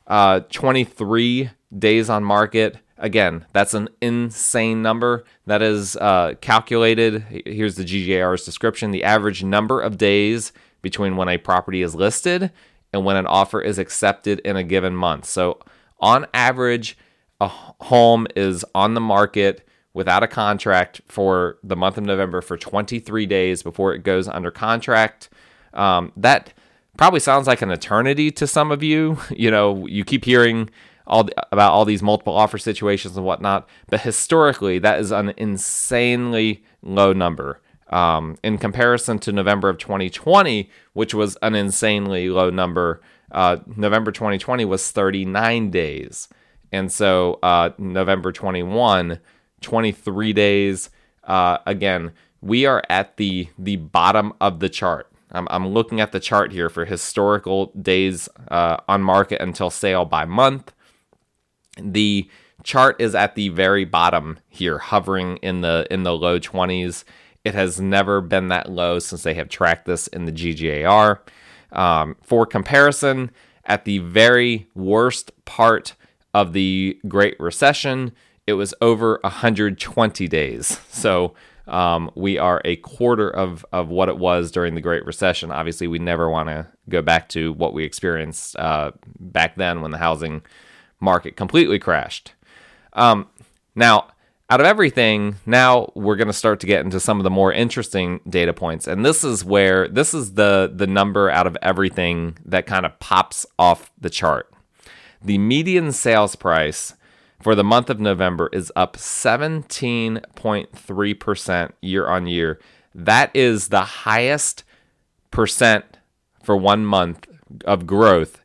Uh, 0.07 0.41
23 0.51 1.51
days 1.77 2.11
on 2.11 2.23
market. 2.23 2.77
Again, 3.05 3.45
that's 3.53 3.75
an 3.75 3.91
insane 4.01 4.81
number. 4.81 5.25
That 5.45 5.61
is 5.61 5.95
uh, 5.95 6.37
calculated. 6.41 7.43
Here's 7.45 7.75
the 7.75 7.85
GGAR's 7.85 8.47
description 8.47 8.93
the 8.93 9.05
average 9.05 9.45
number 9.45 9.79
of 9.79 9.99
days 9.99 10.53
between 10.81 11.19
when 11.19 11.29
a 11.29 11.37
property 11.37 11.83
is 11.83 11.95
listed 11.95 12.51
and 12.95 13.05
when 13.05 13.17
an 13.17 13.27
offer 13.27 13.61
is 13.61 13.79
accepted 13.79 14.39
in 14.41 14.57
a 14.57 14.65
given 14.65 14.97
month. 14.97 15.27
So, 15.27 15.59
on 16.01 16.25
average, 16.33 16.97
a 17.43 17.49
home 17.49 18.27
is 18.35 18.65
on 18.75 18.95
the 18.95 19.03
market 19.03 19.69
without 19.93 20.23
a 20.23 20.27
contract 20.27 21.03
for 21.07 21.59
the 21.63 21.77
month 21.77 21.99
of 21.99 22.05
November 22.05 22.41
for 22.41 22.57
23 22.57 23.27
days 23.27 23.63
before 23.63 23.93
it 23.93 24.03
goes 24.03 24.29
under 24.29 24.51
contract. 24.51 25.29
Um, 25.75 26.11
that 26.17 26.55
probably 26.97 27.21
sounds 27.21 27.47
like 27.47 27.61
an 27.61 27.71
eternity 27.71 28.31
to 28.31 28.47
some 28.47 28.73
of 28.73 28.83
you. 28.83 29.19
You 29.31 29.51
know, 29.51 29.87
you 29.89 30.07
keep 30.07 30.25
hearing 30.25 30.71
all 31.07 31.25
the, 31.25 31.35
about 31.53 31.73
all 31.73 31.85
these 31.85 32.03
multiple 32.03 32.35
offer 32.35 32.59
situations 32.59 33.17
and 33.17 33.27
whatnot, 33.27 33.69
but 33.89 34.01
historically, 34.01 34.79
that 34.79 34.99
is 34.99 35.11
an 35.13 35.35
insanely 35.37 36.65
low 36.83 37.13
number. 37.13 37.61
Um, 37.91 38.37
in 38.43 38.59
comparison 38.59 39.19
to 39.21 39.33
November 39.33 39.69
of 39.69 39.79
2020, 39.79 40.71
which 40.95 41.15
was 41.15 41.37
an 41.43 41.55
insanely 41.55 42.29
low 42.29 42.51
number 42.51 43.01
Uh, 43.31 43.57
November 43.77 44.13
2020 44.13 44.65
was 44.65 44.91
39 44.93 45.71
days. 45.71 46.29
And 46.71 46.91
so 46.93 47.39
uh, 47.43 47.71
November 47.79 48.31
21, 48.33 49.19
23 49.61 50.33
days. 50.33 50.91
Uh, 51.25 51.59
again, 51.67 52.13
we 52.41 52.67
are 52.67 52.83
at 52.89 53.17
the 53.17 53.49
the 53.59 53.77
bottom 53.77 54.33
of 54.41 54.61
the 54.61 54.69
chart. 54.69 55.11
I'm, 55.33 55.49
I'm 55.51 55.67
looking 55.69 56.01
at 56.01 56.13
the 56.13 56.21
chart 56.21 56.53
here 56.53 56.69
for 56.69 56.85
historical 56.85 57.73
days 57.81 58.29
uh, 58.49 58.77
on 58.89 59.03
market 59.03 59.41
until 59.41 59.71
sale 59.71 60.05
by 60.05 60.25
month. 60.27 60.73
The 61.81 62.29
chart 62.63 63.01
is 63.01 63.15
at 63.15 63.35
the 63.35 63.49
very 63.51 63.85
bottom 63.85 64.39
here, 64.49 64.79
hovering 64.79 65.39
in 65.39 65.61
the 65.61 65.87
in 65.91 66.03
the 66.03 66.17
low 66.17 66.39
20s. 66.39 67.05
It 67.45 67.55
has 67.55 67.81
never 67.81 68.21
been 68.21 68.49
that 68.49 68.71
low 68.71 68.99
since 68.99 69.23
they 69.23 69.35
have 69.35 69.49
tracked 69.49 69.85
this 69.87 70.07
in 70.07 70.25
the 70.25 70.33
GGAR. 70.33 71.19
Um, 71.73 72.17
for 72.23 72.47
comparison, 72.47 73.31
at 73.67 73.85
the 73.85 73.99
very 73.99 74.69
worst 74.75 75.33
part 75.45 75.95
of 76.33 76.53
the 76.53 76.99
Great 77.07 77.39
Recession, 77.39 78.13
it 78.47 78.55
was 78.55 78.75
over 78.81 79.19
120 79.23 80.29
days. 80.29 80.81
So 80.91 81.35
um, 81.67 82.11
we 82.15 82.39
are 82.39 82.61
a 82.65 82.77
quarter 82.77 83.29
of, 83.29 83.65
of 83.73 83.89
what 83.89 84.09
it 84.09 84.19
was 84.19 84.51
during 84.51 84.75
the 84.75 84.81
Great 84.81 85.05
Recession. 85.07 85.51
Obviously, 85.51 85.87
we 85.87 85.99
never 85.99 86.29
want 86.29 86.49
to 86.49 86.67
go 86.89 87.03
back 87.03 87.29
to 87.31 87.53
what 87.55 87.73
we 87.73 87.85
experienced 87.85 88.57
uh, 88.57 88.93
back 89.19 89.57
then 89.57 89.81
when 89.81 89.91
the 89.91 89.99
housing 89.99 90.43
market 91.05 91.37
completely 91.37 91.79
crashed. 91.79 92.33
Um, 92.95 93.29
now, 93.75 94.09
out 94.51 94.61
of 94.61 94.67
everything, 94.67 95.37
now 95.47 95.91
we're 95.95 96.17
going 96.17 96.29
to 96.29 96.33
start 96.33 96.61
to 96.61 96.67
get 96.67 96.85
into 96.85 97.01
some 97.01 97.19
of 97.19 97.25
the 97.25 97.31
more 97.31 97.53
interesting 97.53 98.21
data 98.29 98.53
points, 98.53 98.87
and 98.87 99.03
this 99.05 99.25
is 99.25 99.45
where 99.45 99.89
this 99.89 100.15
is 100.15 100.35
the 100.35 100.73
the 100.75 100.87
number 100.87 101.31
out 101.31 101.47
of 101.47 101.57
everything 101.63 102.37
that 102.45 102.67
kind 102.67 102.85
of 102.85 102.99
pops 102.99 103.47
off 103.59 103.91
the 104.01 104.11
chart. 104.11 104.53
The 105.23 105.39
median 105.39 105.93
sales 105.93 106.37
price 106.37 106.93
for 107.41 107.55
the 107.55 107.65
month 107.65 107.89
of 107.91 108.01
November 108.01 108.49
is 108.53 108.73
up 108.77 108.97
17.3% 108.97 111.73
year 111.81 112.07
on 112.07 112.27
year. 112.27 112.61
That 112.95 113.31
is 113.35 113.69
the 113.69 113.81
highest 113.81 114.63
percent 115.31 115.85
for 116.43 116.57
one 116.57 116.85
month 116.85 117.27
of 117.65 117.87
growth 117.87 118.43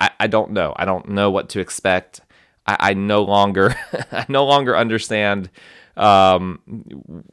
I, 0.00 0.10
I 0.20 0.26
don't 0.26 0.52
know. 0.52 0.72
I 0.76 0.84
don't 0.84 1.08
know 1.08 1.30
what 1.30 1.48
to 1.50 1.60
expect. 1.60 2.20
I, 2.66 2.76
I 2.78 2.94
no 2.94 3.22
longer 3.22 3.74
I 4.12 4.26
no 4.28 4.44
longer 4.44 4.76
understand. 4.76 5.50
Um, 5.96 6.60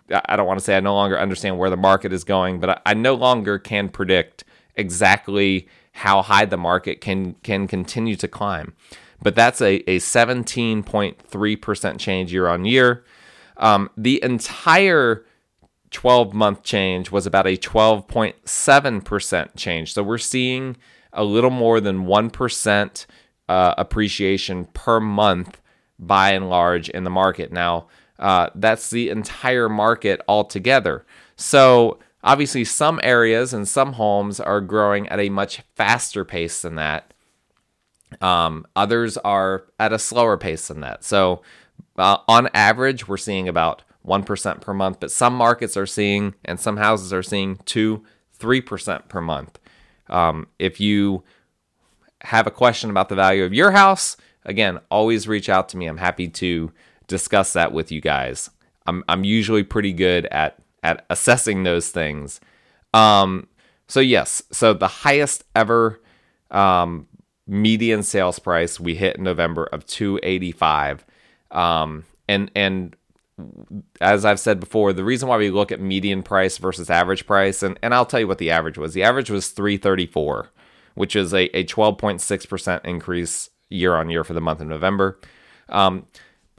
I 0.09 0.35
don't 0.35 0.47
want 0.47 0.59
to 0.59 0.65
say 0.65 0.75
I 0.75 0.79
no 0.79 0.95
longer 0.95 1.19
understand 1.19 1.59
where 1.59 1.69
the 1.69 1.77
market 1.77 2.11
is 2.11 2.23
going, 2.23 2.59
but 2.59 2.69
I, 2.69 2.81
I 2.87 2.93
no 2.95 3.13
longer 3.13 3.59
can 3.59 3.89
predict 3.89 4.43
exactly 4.75 5.67
how 5.91 6.23
high 6.23 6.45
the 6.45 6.57
market 6.57 6.99
can 6.99 7.35
can 7.43 7.67
continue 7.67 8.15
to 8.15 8.27
climb 8.27 8.73
but 9.21 9.35
that's 9.35 9.61
a, 9.61 9.75
a 9.89 9.97
17.3% 9.97 11.99
change 11.99 12.31
year 12.31 12.47
on 12.47 12.63
year. 12.63 13.03
Um, 13.57 13.89
the 13.97 14.23
entire 14.23 15.25
12 15.91 16.33
month 16.33 16.63
change 16.63 17.11
was 17.11 17.25
about 17.25 17.47
a 17.47 17.57
12.7% 17.57 19.49
change. 19.55 19.93
So 19.93 20.03
we're 20.03 20.17
seeing 20.17 20.77
a 21.13 21.23
little 21.23 21.49
more 21.49 21.79
than 21.79 22.05
1% 22.05 23.05
uh, 23.47 23.73
appreciation 23.77 24.65
per 24.73 24.99
month 24.99 25.61
by 25.97 26.31
and 26.31 26.49
large 26.49 26.89
in 26.89 27.03
the 27.03 27.09
market. 27.09 27.51
Now, 27.51 27.87
uh, 28.19 28.49
that's 28.55 28.89
the 28.89 29.09
entire 29.09 29.69
market 29.69 30.21
altogether. 30.27 31.05
So, 31.35 31.99
obviously, 32.23 32.63
some 32.63 32.99
areas 33.03 33.53
and 33.53 33.67
some 33.67 33.93
homes 33.93 34.39
are 34.39 34.61
growing 34.61 35.07
at 35.09 35.19
a 35.19 35.29
much 35.29 35.61
faster 35.75 36.23
pace 36.25 36.61
than 36.61 36.75
that. 36.75 37.13
Um, 38.21 38.65
others 38.75 39.17
are 39.17 39.65
at 39.79 39.93
a 39.93 39.99
slower 39.99 40.37
pace 40.37 40.67
than 40.69 40.81
that. 40.81 41.03
So, 41.03 41.41
uh, 41.97 42.17
on 42.27 42.49
average, 42.53 43.07
we're 43.07 43.17
seeing 43.17 43.47
about 43.47 43.83
1% 44.05 44.61
per 44.61 44.73
month, 44.73 44.99
but 44.99 45.11
some 45.11 45.35
markets 45.35 45.75
are 45.75 45.85
seeing, 45.85 46.35
and 46.43 46.59
some 46.59 46.77
houses 46.77 47.11
are 47.13 47.23
seeing 47.23 47.57
2 47.65 48.03
3% 48.39 49.07
per 49.07 49.21
month. 49.21 49.59
Um, 50.09 50.47
if 50.59 50.79
you 50.79 51.23
have 52.21 52.47
a 52.47 52.51
question 52.51 52.89
about 52.89 53.09
the 53.09 53.15
value 53.15 53.43
of 53.43 53.53
your 53.53 53.71
house, 53.71 54.17
again, 54.43 54.79
always 54.91 55.27
reach 55.27 55.49
out 55.49 55.69
to 55.69 55.77
me. 55.77 55.87
I'm 55.87 55.97
happy 55.97 56.27
to 56.27 56.71
discuss 57.07 57.53
that 57.53 57.71
with 57.71 57.91
you 57.91 58.01
guys. 58.01 58.49
I'm, 58.85 59.03
I'm 59.07 59.23
usually 59.23 59.63
pretty 59.63 59.93
good 59.93 60.25
at, 60.27 60.59
at 60.83 61.05
assessing 61.09 61.63
those 61.63 61.89
things. 61.89 62.39
Um, 62.93 63.47
so, 63.87 63.99
yes, 63.99 64.43
so 64.51 64.73
the 64.73 64.87
highest 64.87 65.43
ever 65.55 66.01
um, 66.51 67.07
median 67.47 68.03
sales 68.03 68.39
price 68.39 68.79
we 68.79 68.95
hit 68.95 69.17
in 69.17 69.23
November 69.23 69.65
of 69.65 69.85
285. 69.85 71.05
Um, 71.51 72.03
and 72.27 72.51
and 72.55 72.95
as 73.99 74.23
I've 74.23 74.39
said 74.39 74.59
before, 74.59 74.93
the 74.93 75.03
reason 75.03 75.27
why 75.27 75.37
we 75.37 75.49
look 75.49 75.71
at 75.71 75.79
median 75.79 76.23
price 76.23 76.57
versus 76.57 76.89
average 76.89 77.25
price, 77.25 77.61
and, 77.63 77.77
and 77.81 77.93
I'll 77.93 78.05
tell 78.05 78.19
you 78.19 78.27
what 78.27 78.37
the 78.37 78.51
average 78.51 78.77
was. 78.77 78.93
The 78.93 79.03
average 79.03 79.29
was 79.29 79.49
334, 79.49 80.49
which 80.93 81.15
is 81.15 81.33
a, 81.33 81.45
a 81.57 81.65
12.6% 81.65 82.85
increase 82.85 83.49
year 83.69 83.95
on 83.95 84.09
year 84.09 84.23
for 84.23 84.33
the 84.33 84.41
month 84.41 84.61
of 84.61 84.67
November. 84.67 85.19
Um, 85.69 86.05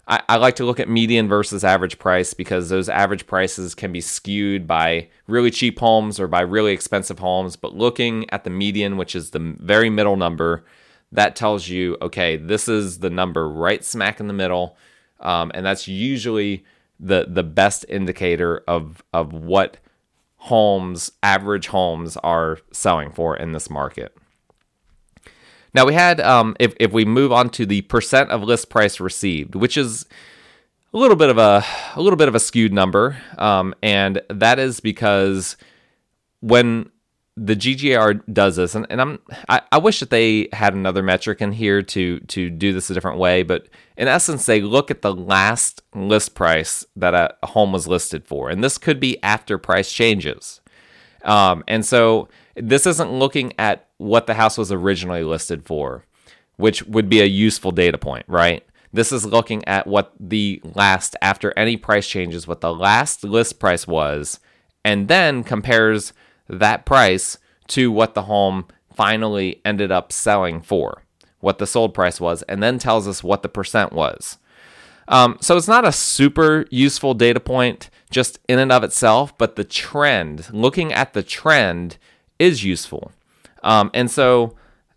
I, 0.09 0.23
I 0.29 0.37
like 0.37 0.57
to 0.57 0.65
look 0.65 0.79
at 0.79 0.89
median 0.89 1.29
versus 1.29 1.65
average 1.65 1.99
price 1.99 2.35
because 2.35 2.69
those 2.69 2.89
average 2.89 3.27
prices 3.27 3.75
can 3.75 3.93
be 3.93 4.01
skewed 4.01 4.67
by 4.67 5.09
really 5.27 5.51
cheap 5.51 5.79
homes 5.79 6.21
or 6.21 6.29
by 6.29 6.43
really 6.43 6.73
expensive 6.73 7.19
homes. 7.19 7.57
But 7.57 7.75
looking 7.75 8.29
at 8.31 8.45
the 8.45 8.51
median, 8.51 8.97
which 8.97 9.17
is 9.17 9.31
the 9.31 9.55
very 9.59 9.91
middle 9.91 10.17
number, 10.17 10.65
that 11.13 11.37
tells 11.37 11.69
you, 11.69 11.97
okay, 12.03 12.37
this 12.37 12.69
is 12.69 12.99
the 12.99 13.11
number 13.11 13.49
right 13.49 13.85
smack 13.85 14.21
in 14.21 14.27
the 14.27 14.33
middle. 14.33 14.77
Um, 15.21 15.51
and 15.55 15.65
that's 15.65 15.89
usually 15.89 16.65
the 16.99 17.27
the 17.29 17.43
best 17.43 17.85
indicator 17.89 18.63
of 18.67 19.03
of 19.13 19.33
what 19.33 19.79
homes, 20.37 21.11
average 21.23 21.69
homes, 21.69 22.17
are 22.19 22.59
selling 22.73 23.13
for 23.13 23.37
in 23.37 23.53
this 23.53 23.69
market. 23.69 24.17
Now 25.75 25.85
we 25.85 25.95
had, 25.95 26.21
um, 26.21 26.57
if 26.59 26.75
if 26.81 26.93
we 26.93 27.05
move 27.05 27.33
on 27.33 27.51
to 27.51 27.67
the 27.67 27.83
percent 27.83 28.31
of 28.31 28.43
list 28.43 28.71
price 28.71 28.99
received, 28.99 29.55
which 29.55 29.77
is 29.77 30.07
a 30.95 30.99
little 30.99 31.17
bit 31.17 31.29
of 31.29 31.37
a 31.39 31.65
a 31.95 32.01
little 32.01 32.17
bit 32.17 32.29
of 32.29 32.35
a 32.35 32.41
skewed 32.41 32.73
number, 32.73 33.19
um, 33.37 33.75
and 33.83 34.23
that 34.31 34.59
is 34.59 34.81
because 34.81 35.57
when 36.41 36.91
the 37.37 37.55
GGAR 37.55 38.23
does 38.33 38.57
this, 38.57 38.75
and, 38.75 38.87
and 38.89 39.01
I'm 39.01 39.19
I, 39.49 39.61
I 39.71 39.79
wish 39.79 40.01
that 40.01 40.11
they 40.11 40.49
had 40.53 40.75
another 40.75 41.03
metric 41.03 41.43
in 41.43 41.53
here 41.53 41.83
to 41.83 42.21
to 42.21 42.49
do 42.49 42.73
this 42.73 42.89
a 42.89 42.95
different 42.95 43.19
way, 43.19 43.43
but 43.43 43.69
in 43.97 44.09
essence, 44.09 44.47
they 44.47 44.63
look 44.63 44.91
at 44.91 45.03
the 45.03 45.15
last 45.15 45.83
list 45.95 46.35
price 46.35 46.85
that 46.97 47.15
a 47.15 47.47
home 47.47 47.73
was 47.73 47.87
listed 47.87 48.27
for, 48.27 48.49
and 48.49 48.65
this 48.65 48.79
could 48.79 48.99
be 48.99 49.23
after 49.23 49.59
price 49.59 49.93
changes. 49.93 50.61
Um, 51.25 51.65
and 51.69 51.85
so 51.85 52.29
this 52.55 52.87
isn't 52.87 53.13
looking 53.13 53.53
at 53.59 53.89
what 53.99 54.27
the 54.27 54.35
house 54.35 54.57
was 54.57 54.73
originally 54.73 55.25
listed 55.25 55.65
for, 55.67 56.05
which 56.57 56.83
would 56.85 57.09
be 57.09 57.21
a 57.21 57.27
useful 57.27 57.73
data 57.73 57.99
point, 57.99 58.25
right? 58.29 58.65
This 58.93 59.13
is 59.13 59.27
looking 59.27 59.67
at 59.67 59.87
what 59.87 60.13
the 60.19 60.63
last, 60.75 61.17
after 61.21 61.53
any 61.57 61.77
price 61.77 62.07
changes, 62.07 62.47
what 62.47 62.61
the 62.61 62.73
last 62.73 63.25
list 63.25 63.59
price 63.59 63.87
was, 63.87 64.41
and 64.85 65.09
then 65.09 65.43
compares 65.43 66.13
that 66.49 66.85
price 66.85 67.39
to 67.69 67.91
what 67.91 68.15
the 68.15 68.23
home 68.23 68.67
finally 68.95 69.61
ended 69.65 69.91
up 69.93 70.13
selling 70.13 70.63
for, 70.63 71.03
what 71.41 71.59
the 71.59 71.67
sold 71.67 71.95
price 71.95 72.21
was, 72.21 72.43
and 72.43 72.63
then 72.63 72.79
tells 72.79 73.07
us 73.07 73.23
what 73.23 73.43
the 73.43 73.49
percent 73.49 73.93
was. 73.93 74.39
Um, 75.09 75.39
so 75.41 75.57
it's 75.57 75.69
not 75.69 75.85
a 75.85 75.93
super 75.93 76.67
useful 76.71 77.15
data 77.15 77.41
point 77.41 77.91
just 78.11 78.39
in 78.49 78.59
and 78.59 78.73
of 78.73 78.83
itself, 78.83 79.37
but 79.37 79.57
the 79.57 79.65
trend, 79.65 80.53
looking 80.53 80.93
at 80.93 81.13
the 81.13 81.23
trend, 81.23 81.97
is 82.39 82.65
useful. 82.65 83.13
Um, 83.63 83.91
and 83.95 84.11
so 84.11 84.57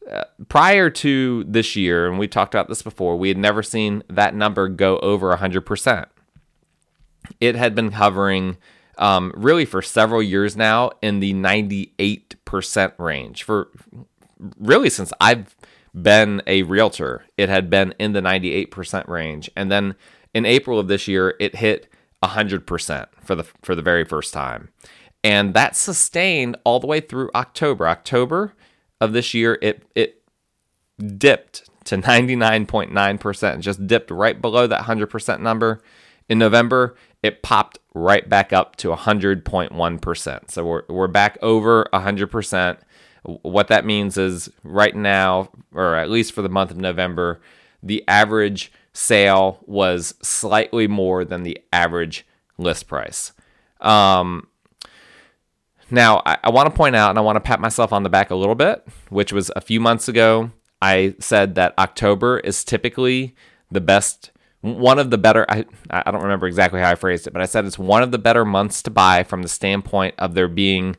uh, 0.09 0.23
prior 0.47 0.89
to 0.89 1.43
this 1.45 1.75
year, 1.75 2.07
and 2.07 2.17
we 2.17 2.27
talked 2.27 2.53
about 2.53 2.67
this 2.67 2.81
before, 2.81 3.17
we 3.17 3.27
had 3.27 3.37
never 3.37 3.61
seen 3.61 4.03
that 4.09 4.33
number 4.33 4.67
go 4.67 4.97
over 4.99 5.35
100%. 5.35 6.05
It 7.39 7.55
had 7.55 7.75
been 7.75 7.91
hovering 7.91 8.57
um, 8.99 9.33
really 9.35 9.65
for 9.65 9.81
several 9.81 10.21
years 10.21 10.55
now 10.55 10.91
in 11.01 11.19
the 11.19 11.33
98% 11.33 12.93
range. 12.99 13.43
For 13.43 13.69
really 14.59 14.89
since 14.89 15.11
I've 15.19 15.55
been 15.99 16.41
a 16.45 16.63
realtor, 16.63 17.25
it 17.37 17.49
had 17.49 17.69
been 17.69 17.95
in 17.97 18.13
the 18.13 18.21
98% 18.21 19.07
range. 19.07 19.49
And 19.55 19.71
then 19.71 19.95
in 20.33 20.45
April 20.45 20.77
of 20.77 20.87
this 20.87 21.07
year, 21.07 21.35
it 21.39 21.55
hit 21.55 21.87
100% 22.23 23.07
for 23.21 23.35
the 23.35 23.43
for 23.63 23.73
the 23.75 23.81
very 23.81 24.03
first 24.05 24.33
time. 24.33 24.69
And 25.23 25.53
that 25.53 25.75
sustained 25.75 26.57
all 26.63 26.79
the 26.79 26.87
way 26.87 26.99
through 26.99 27.31
October. 27.33 27.87
October 27.87 28.53
of 29.01 29.13
this 29.13 29.33
year, 29.33 29.57
it 29.61 29.83
it 29.95 30.21
dipped 31.17 31.69
to 31.85 31.97
99.9%, 31.97 33.59
just 33.61 33.87
dipped 33.87 34.11
right 34.11 34.41
below 34.41 34.67
that 34.67 34.83
100% 34.83 35.39
number. 35.39 35.81
In 36.27 36.37
November, 36.37 36.95
it 37.23 37.41
popped 37.41 37.78
right 37.93 38.27
back 38.27 38.53
up 38.53 38.75
to 38.77 38.89
100.1%. 38.89 40.51
So 40.51 40.65
we're, 40.65 40.84
we're 40.88 41.08
back 41.08 41.38
over 41.41 41.88
100%. 41.93 42.77
What 43.24 43.67
that 43.67 43.86
means 43.86 44.17
is 44.17 44.50
right 44.63 44.96
now, 44.96 45.50
or 45.74 45.96
at 45.96 46.10
least 46.10 46.34
for 46.34 46.41
the 46.41 46.50
month 46.50 46.72
of 46.72 46.77
November, 46.77 47.41
the 47.81 48.03
average 48.08 48.72
sale 48.93 49.60
was 49.65 50.13
slightly 50.22 50.88
more 50.88 51.25
than 51.25 51.43
the 51.43 51.58
average 51.72 52.25
list 52.58 52.88
price. 52.88 53.34
Um, 53.81 54.48
now, 55.91 56.22
I, 56.25 56.38
I 56.43 56.50
want 56.50 56.69
to 56.69 56.75
point 56.75 56.96
out 56.96 57.10
and 57.10 57.17
I 57.17 57.22
want 57.22 57.38
to 57.38 57.41
pat 57.41 57.60
myself 57.60 57.91
on 57.91 58.03
the 58.03 58.10
back 58.10 58.29
a 58.29 58.36
little 58.36 58.55
bit, 58.55 58.86
which 59.10 59.34
was 59.34 59.51
a 59.55 59.62
few 59.62 59.79
months 59.79 60.08
ago. 60.08 60.51
I 60.81 61.15
said 61.19 61.55
that 61.55 61.74
October 61.77 62.39
is 62.39 62.63
typically 62.63 63.36
the 63.72 63.81
best 63.81 64.31
one 64.61 64.99
of 64.99 65.09
the 65.09 65.17
better 65.17 65.45
I, 65.49 65.65
I 65.89 66.11
don't 66.11 66.23
remember 66.23 66.47
exactly 66.47 66.81
how 66.81 66.91
I 66.91 66.95
phrased 66.95 67.27
it, 67.27 67.33
but 67.33 67.41
I 67.41 67.45
said 67.45 67.65
it's 67.65 67.79
one 67.79 68.03
of 68.03 68.11
the 68.11 68.17
better 68.17 68.45
months 68.45 68.81
to 68.83 68.91
buy 68.91 69.23
from 69.23 69.41
the 69.41 69.47
standpoint 69.47 70.15
of 70.17 70.33
there 70.33 70.47
being 70.47 70.97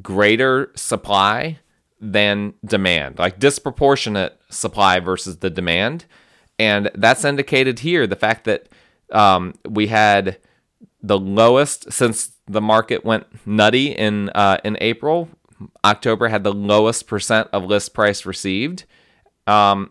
greater 0.00 0.70
supply 0.74 1.58
than 2.00 2.54
demand, 2.64 3.18
like 3.18 3.38
disproportionate 3.38 4.38
supply 4.50 5.00
versus 5.00 5.38
the 5.38 5.50
demand. 5.50 6.04
And 6.58 6.90
that's 6.94 7.24
indicated 7.24 7.80
here. 7.80 8.06
The 8.06 8.16
fact 8.16 8.44
that 8.44 8.68
um, 9.10 9.54
we 9.68 9.88
had 9.88 10.38
the 11.02 11.18
lowest 11.18 11.92
since 11.92 12.32
the 12.46 12.60
market 12.60 13.04
went 13.04 13.26
nutty 13.46 13.92
in 13.92 14.30
uh, 14.30 14.58
in 14.64 14.76
April. 14.80 15.28
October 15.84 16.28
had 16.28 16.42
the 16.42 16.52
lowest 16.52 17.06
percent 17.06 17.48
of 17.52 17.64
list 17.64 17.94
price 17.94 18.26
received. 18.26 18.84
Um, 19.46 19.90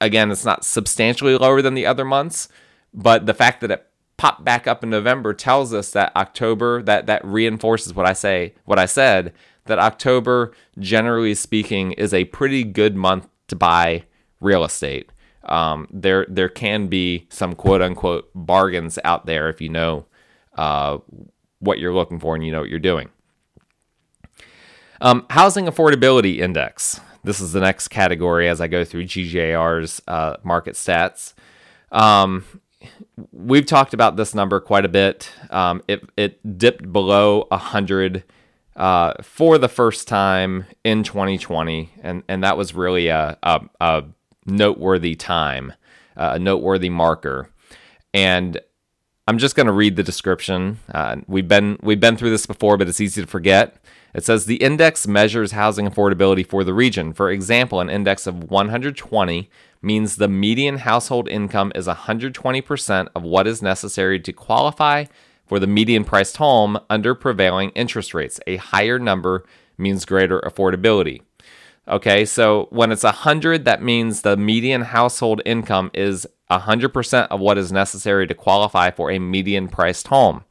again, 0.00 0.30
it's 0.30 0.44
not 0.44 0.64
substantially 0.64 1.36
lower 1.36 1.62
than 1.62 1.74
the 1.74 1.86
other 1.86 2.04
months, 2.04 2.48
but 2.92 3.26
the 3.26 3.34
fact 3.34 3.60
that 3.60 3.70
it 3.70 3.86
popped 4.16 4.44
back 4.44 4.66
up 4.66 4.84
in 4.84 4.90
November 4.90 5.32
tells 5.32 5.72
us 5.72 5.92
that 5.92 6.14
October 6.14 6.82
that 6.82 7.06
that 7.06 7.24
reinforces 7.24 7.94
what 7.94 8.06
I 8.06 8.12
say 8.12 8.54
what 8.66 8.78
I 8.78 8.84
said 8.84 9.32
that 9.64 9.78
October 9.78 10.52
generally 10.78 11.34
speaking 11.34 11.92
is 11.92 12.12
a 12.12 12.24
pretty 12.26 12.62
good 12.64 12.96
month 12.96 13.28
to 13.48 13.56
buy 13.56 14.04
real 14.40 14.64
estate. 14.64 15.10
Um, 15.44 15.88
there 15.90 16.26
there 16.28 16.50
can 16.50 16.88
be 16.88 17.26
some 17.30 17.54
quote 17.54 17.80
unquote 17.80 18.30
bargains 18.34 18.98
out 19.04 19.24
there 19.24 19.48
if 19.48 19.60
you 19.60 19.70
know 19.70 20.04
uh, 20.56 20.98
what 21.60 21.78
you're 21.78 21.94
looking 21.94 22.18
for 22.18 22.34
and 22.34 22.44
you 22.44 22.52
know 22.52 22.60
what 22.60 22.68
you're 22.68 22.78
doing. 22.78 23.08
Um, 25.00 25.24
housing 25.30 25.64
affordability 25.64 26.40
index. 26.40 27.00
This 27.22 27.40
is 27.40 27.52
the 27.52 27.60
next 27.60 27.88
category 27.88 28.48
as 28.48 28.60
I 28.60 28.66
go 28.66 28.84
through 28.84 29.04
GGAR's 29.04 30.00
uh, 30.08 30.36
market 30.42 30.74
stats. 30.74 31.34
Um, 31.92 32.44
we've 33.32 33.66
talked 33.66 33.94
about 33.94 34.16
this 34.16 34.34
number 34.34 34.60
quite 34.60 34.84
a 34.84 34.88
bit. 34.88 35.30
Um, 35.50 35.82
it, 35.86 36.08
it 36.16 36.58
dipped 36.58 36.92
below 36.92 37.46
100 37.50 38.24
uh, 38.76 39.14
for 39.22 39.58
the 39.58 39.68
first 39.68 40.08
time 40.08 40.64
in 40.84 41.02
2020, 41.02 41.90
and, 42.02 42.22
and 42.28 42.42
that 42.42 42.56
was 42.56 42.74
really 42.74 43.08
a, 43.08 43.36
a, 43.42 43.60
a 43.80 44.04
noteworthy 44.46 45.14
time, 45.14 45.74
a 46.16 46.38
noteworthy 46.38 46.88
marker. 46.88 47.50
And 48.14 48.58
I'm 49.26 49.38
just 49.38 49.54
going 49.54 49.66
to 49.66 49.72
read 49.72 49.96
the 49.96 50.02
description. 50.02 50.78
Uh, 50.92 51.16
we've 51.26 51.46
been 51.46 51.78
we've 51.82 52.00
been 52.00 52.16
through 52.16 52.30
this 52.30 52.46
before, 52.46 52.76
but 52.76 52.88
it's 52.88 53.00
easy 53.00 53.20
to 53.20 53.26
forget. 53.26 53.76
It 54.14 54.24
says 54.24 54.46
the 54.46 54.56
index 54.56 55.06
measures 55.06 55.52
housing 55.52 55.88
affordability 55.88 56.46
for 56.46 56.64
the 56.64 56.74
region. 56.74 57.12
For 57.12 57.30
example, 57.30 57.80
an 57.80 57.90
index 57.90 58.26
of 58.26 58.50
120 58.50 59.50
means 59.82 60.16
the 60.16 60.28
median 60.28 60.78
household 60.78 61.28
income 61.28 61.72
is 61.74 61.86
120% 61.86 63.08
of 63.14 63.22
what 63.22 63.46
is 63.46 63.62
necessary 63.62 64.20
to 64.20 64.32
qualify 64.32 65.04
for 65.46 65.58
the 65.58 65.66
median 65.66 66.04
priced 66.04 66.36
home 66.36 66.78
under 66.88 67.14
prevailing 67.14 67.70
interest 67.70 68.14
rates. 68.14 68.40
A 68.46 68.56
higher 68.56 68.98
number 68.98 69.44
means 69.78 70.04
greater 70.04 70.40
affordability. 70.40 71.22
Okay, 71.88 72.24
so 72.24 72.68
when 72.70 72.92
it's 72.92 73.02
100, 73.02 73.64
that 73.64 73.82
means 73.82 74.22
the 74.22 74.36
median 74.36 74.82
household 74.82 75.40
income 75.44 75.90
is 75.94 76.26
100% 76.50 77.28
of 77.28 77.40
what 77.40 77.58
is 77.58 77.72
necessary 77.72 78.26
to 78.26 78.34
qualify 78.34 78.90
for 78.90 79.10
a 79.10 79.18
median 79.18 79.66
priced 79.66 80.08
home. 80.08 80.44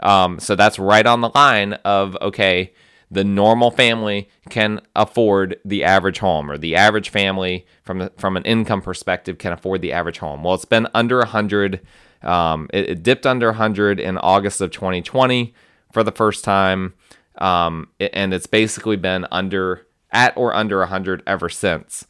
Um, 0.00 0.38
so 0.38 0.54
that's 0.54 0.78
right 0.78 1.06
on 1.06 1.22
the 1.22 1.30
line 1.30 1.72
of, 1.84 2.16
okay, 2.20 2.72
the 3.10 3.24
normal 3.24 3.70
family 3.70 4.28
can 4.50 4.80
afford 4.94 5.56
the 5.64 5.84
average 5.84 6.18
home, 6.18 6.50
or 6.50 6.58
the 6.58 6.74
average 6.74 7.10
family 7.10 7.66
from 7.82 8.10
from 8.16 8.36
an 8.36 8.44
income 8.44 8.82
perspective 8.82 9.38
can 9.38 9.52
afford 9.52 9.80
the 9.82 9.92
average 9.92 10.18
home. 10.18 10.42
Well, 10.42 10.54
it's 10.54 10.64
been 10.64 10.88
under 10.94 11.18
100. 11.18 11.80
Um, 12.22 12.68
it, 12.72 12.90
it, 12.90 13.02
dipped 13.02 13.26
under 13.26 13.48
100 13.48 14.00
in 14.00 14.18
August 14.18 14.60
of 14.60 14.70
2020 14.72 15.54
for 15.92 16.02
the 16.02 16.10
first 16.10 16.42
time, 16.42 16.94
um, 17.38 17.88
and 18.00 18.34
it's 18.34 18.46
basically 18.46 18.96
been 18.96 19.26
under 19.30 19.86
at 20.10 20.36
or 20.36 20.54
under 20.54 20.78
100 20.80 21.22
ever 21.26 21.48
since. 21.48 22.06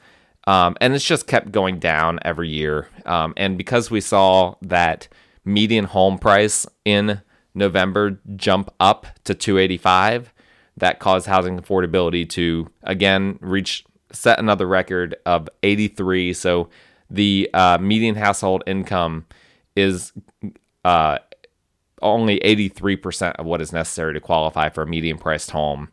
Um, 0.47 0.77
and 0.81 0.95
it's 0.95 1.05
just 1.05 1.27
kept 1.27 1.51
going 1.51 1.81
down 1.81 2.21
every 2.23 2.49
year. 2.49 2.89
Um, 3.05 3.35
and 3.37 3.59
because 3.59 3.91
we 3.91 4.01
saw 4.01 4.55
that 4.63 5.09
median 5.45 5.87
home 5.87 6.19
price 6.19 6.67
in 6.85 7.21
November 7.55 8.21
jump 8.37 8.71
up 8.79 9.07
to 9.25 9.35
285 9.35 10.33
that 10.77 10.99
caused 10.99 11.27
housing 11.27 11.59
affordability 11.59 12.29
to 12.31 12.71
again 12.83 13.39
reach 13.41 13.85
set 14.13 14.39
another 14.39 14.67
record 14.67 15.17
of 15.27 15.49
83. 15.63 16.33
So 16.33 16.69
the 17.11 17.51
uh, 17.53 17.79
median 17.79 18.15
household 18.15 18.63
income 18.67 19.27
is 19.75 20.13
uh, 20.85 21.19
only 22.03 22.39
83% 22.41 23.33
of 23.33 23.47
what 23.47 23.61
is 23.61 23.73
necessary 23.73 24.15
to 24.15 24.21
qualify 24.21 24.69
for 24.69 24.83
a 24.83 24.87
median 24.87 25.19
priced 25.19 25.51
home 25.51 25.91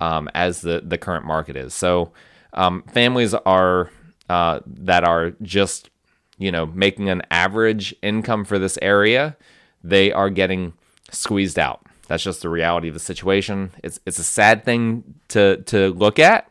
um, 0.00 0.28
as 0.34 0.60
the, 0.60 0.82
the 0.84 0.98
current 0.98 1.24
market 1.24 1.56
is. 1.56 1.74
So 1.74 2.12
um, 2.52 2.82
families 2.92 3.34
are 3.34 3.90
uh, 4.28 4.60
that 4.66 5.04
are 5.04 5.32
just 5.42 5.90
you 6.38 6.50
know 6.50 6.66
making 6.66 7.08
an 7.08 7.22
average 7.30 7.94
income 8.02 8.44
for 8.44 8.58
this 8.58 8.78
area, 8.80 9.36
they 9.82 10.12
are 10.12 10.30
getting 10.30 10.72
squeezed 11.10 11.58
out. 11.58 11.86
That's 12.08 12.22
just 12.22 12.42
the 12.42 12.48
reality 12.48 12.88
of 12.88 12.94
the 12.94 13.00
situation. 13.00 13.72
It's 13.82 14.00
it's 14.06 14.18
a 14.18 14.24
sad 14.24 14.64
thing 14.64 15.14
to 15.28 15.58
to 15.66 15.90
look 15.90 16.18
at, 16.18 16.50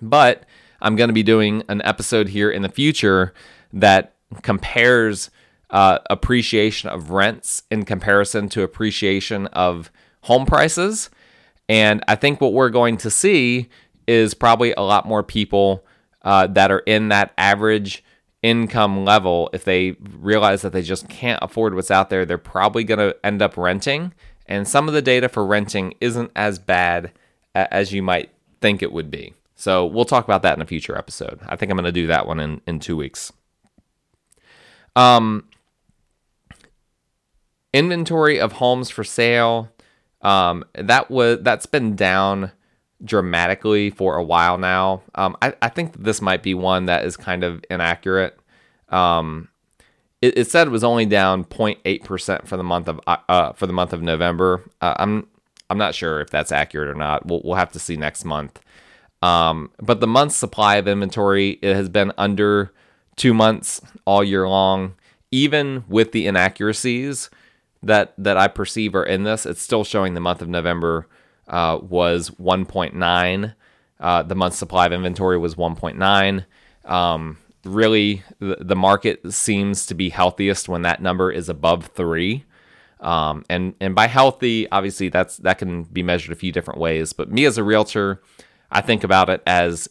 but 0.00 0.44
I'm 0.80 0.96
going 0.96 1.08
to 1.08 1.14
be 1.14 1.22
doing 1.22 1.62
an 1.68 1.82
episode 1.82 2.28
here 2.28 2.50
in 2.50 2.62
the 2.62 2.68
future 2.68 3.32
that 3.72 4.14
compares 4.42 5.30
uh, 5.70 5.98
appreciation 6.10 6.90
of 6.90 7.10
rents 7.10 7.62
in 7.70 7.84
comparison 7.84 8.48
to 8.50 8.62
appreciation 8.62 9.46
of 9.48 9.90
home 10.22 10.46
prices. 10.46 11.10
And 11.68 12.02
I 12.06 12.14
think 12.14 12.40
what 12.40 12.52
we're 12.52 12.70
going 12.70 12.96
to 12.98 13.10
see 13.10 13.68
is 14.06 14.34
probably 14.34 14.72
a 14.74 14.82
lot 14.82 15.06
more 15.06 15.22
people 15.22 15.84
uh, 16.22 16.46
that 16.48 16.70
are 16.70 16.80
in 16.80 17.08
that 17.08 17.32
average 17.38 18.04
income 18.42 19.04
level. 19.04 19.48
If 19.52 19.64
they 19.64 19.96
realize 20.18 20.62
that 20.62 20.72
they 20.72 20.82
just 20.82 21.08
can't 21.08 21.42
afford 21.42 21.74
what's 21.74 21.90
out 21.90 22.10
there, 22.10 22.26
they're 22.26 22.38
probably 22.38 22.84
going 22.84 22.98
to 22.98 23.16
end 23.24 23.40
up 23.40 23.56
renting. 23.56 24.12
And 24.46 24.68
some 24.68 24.88
of 24.88 24.94
the 24.94 25.02
data 25.02 25.28
for 25.28 25.44
renting 25.44 25.94
isn't 26.00 26.30
as 26.36 26.58
bad 26.58 27.12
as 27.54 27.92
you 27.92 28.02
might 28.02 28.30
think 28.60 28.82
it 28.82 28.92
would 28.92 29.10
be. 29.10 29.34
So 29.54 29.86
we'll 29.86 30.04
talk 30.04 30.24
about 30.24 30.42
that 30.42 30.56
in 30.56 30.62
a 30.62 30.66
future 30.66 30.98
episode. 30.98 31.40
I 31.46 31.56
think 31.56 31.70
I'm 31.70 31.76
going 31.76 31.84
to 31.84 31.92
do 31.92 32.08
that 32.08 32.26
one 32.26 32.40
in, 32.40 32.60
in 32.66 32.80
two 32.80 32.96
weeks. 32.96 33.32
Um, 34.96 35.48
inventory 37.72 38.38
of 38.38 38.52
homes 38.52 38.90
for 38.90 39.04
sale. 39.04 39.70
Um, 40.22 40.64
that 40.74 41.10
was 41.10 41.40
that's 41.42 41.66
been 41.66 41.96
down 41.96 42.52
dramatically 43.04 43.90
for 43.90 44.16
a 44.16 44.24
while 44.24 44.56
now. 44.56 45.02
Um, 45.14 45.36
I, 45.42 45.54
I 45.60 45.68
think 45.68 46.02
this 46.02 46.22
might 46.22 46.42
be 46.42 46.54
one 46.54 46.86
that 46.86 47.04
is 47.04 47.16
kind 47.16 47.44
of 47.44 47.62
inaccurate. 47.68 48.38
Um, 48.88 49.48
it, 50.24 50.38
it 50.38 50.50
said 50.50 50.66
it 50.66 50.70
was 50.70 50.84
only 50.84 51.04
down 51.04 51.44
0.8 51.44 52.02
percent 52.02 52.48
for 52.48 52.56
the 52.56 52.64
month 52.64 52.88
of 52.88 52.98
uh, 53.06 53.16
uh, 53.28 53.52
for 53.52 53.66
the 53.66 53.72
month 53.72 53.92
of 53.92 54.02
November. 54.02 54.62
Uh, 54.80 54.94
I'm 54.98 55.26
I'm 55.68 55.78
not 55.78 55.94
sure 55.94 56.20
if 56.20 56.30
that's 56.30 56.50
accurate 56.50 56.88
or 56.88 56.94
not. 56.94 57.26
We'll 57.26 57.42
we'll 57.44 57.56
have 57.56 57.72
to 57.72 57.78
see 57.78 57.96
next 57.96 58.24
month. 58.24 58.60
Um, 59.20 59.70
but 59.80 60.00
the 60.00 60.06
month's 60.06 60.36
supply 60.36 60.76
of 60.76 60.88
inventory 60.88 61.58
it 61.62 61.74
has 61.74 61.88
been 61.88 62.12
under 62.16 62.72
two 63.16 63.34
months 63.34 63.82
all 64.06 64.24
year 64.24 64.48
long, 64.48 64.94
even 65.30 65.84
with 65.88 66.12
the 66.12 66.26
inaccuracies 66.26 67.28
that 67.82 68.14
that 68.16 68.38
I 68.38 68.48
perceive 68.48 68.94
are 68.94 69.04
in 69.04 69.24
this. 69.24 69.44
It's 69.44 69.60
still 69.60 69.84
showing 69.84 70.14
the 70.14 70.20
month 70.20 70.40
of 70.40 70.48
November 70.48 71.06
uh, 71.48 71.78
was 71.82 72.30
1.9. 72.30 73.54
Uh, 74.00 74.22
the 74.22 74.34
month 74.34 74.54
supply 74.54 74.86
of 74.86 74.92
inventory 74.92 75.36
was 75.36 75.54
1.9. 75.54 76.44
Um, 76.90 77.38
really, 77.64 78.22
the, 78.38 78.76
market 78.76 79.32
seems 79.32 79.86
to 79.86 79.94
be 79.94 80.10
healthiest 80.10 80.68
when 80.68 80.82
that 80.82 81.00
number 81.02 81.30
is 81.30 81.48
above 81.48 81.86
three. 81.86 82.44
Um, 83.00 83.44
and 83.50 83.74
and 83.80 83.94
by 83.94 84.06
healthy, 84.06 84.70
obviously 84.70 85.08
that's 85.10 85.36
that 85.38 85.58
can 85.58 85.82
be 85.84 86.02
measured 86.02 86.32
a 86.32 86.36
few 86.36 86.52
different 86.52 86.80
ways. 86.80 87.12
But 87.12 87.30
me 87.30 87.44
as 87.44 87.58
a 87.58 87.64
realtor, 87.64 88.22
I 88.70 88.80
think 88.80 89.04
about 89.04 89.28
it 89.28 89.42
as 89.46 89.88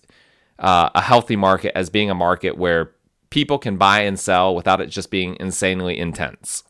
uh, 0.57 0.89
a 0.95 1.01
healthy 1.01 1.36
market 1.36 1.77
as 1.77 1.89
being 1.89 2.09
a 2.09 2.15
market 2.15 2.57
where 2.57 2.91
people 3.29 3.57
can 3.57 3.77
buy 3.77 4.01
and 4.01 4.19
sell 4.19 4.55
without 4.55 4.81
it 4.81 4.88
just 4.88 5.12
being 5.12 5.38
insanely 5.39 5.97
intense. 5.97 6.63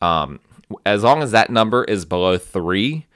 Um, 0.00 0.40
as 0.84 1.02
long 1.02 1.22
as 1.22 1.32
that 1.32 1.50
number 1.50 1.84
is 1.84 2.04
below 2.04 2.38
three, 2.38 3.06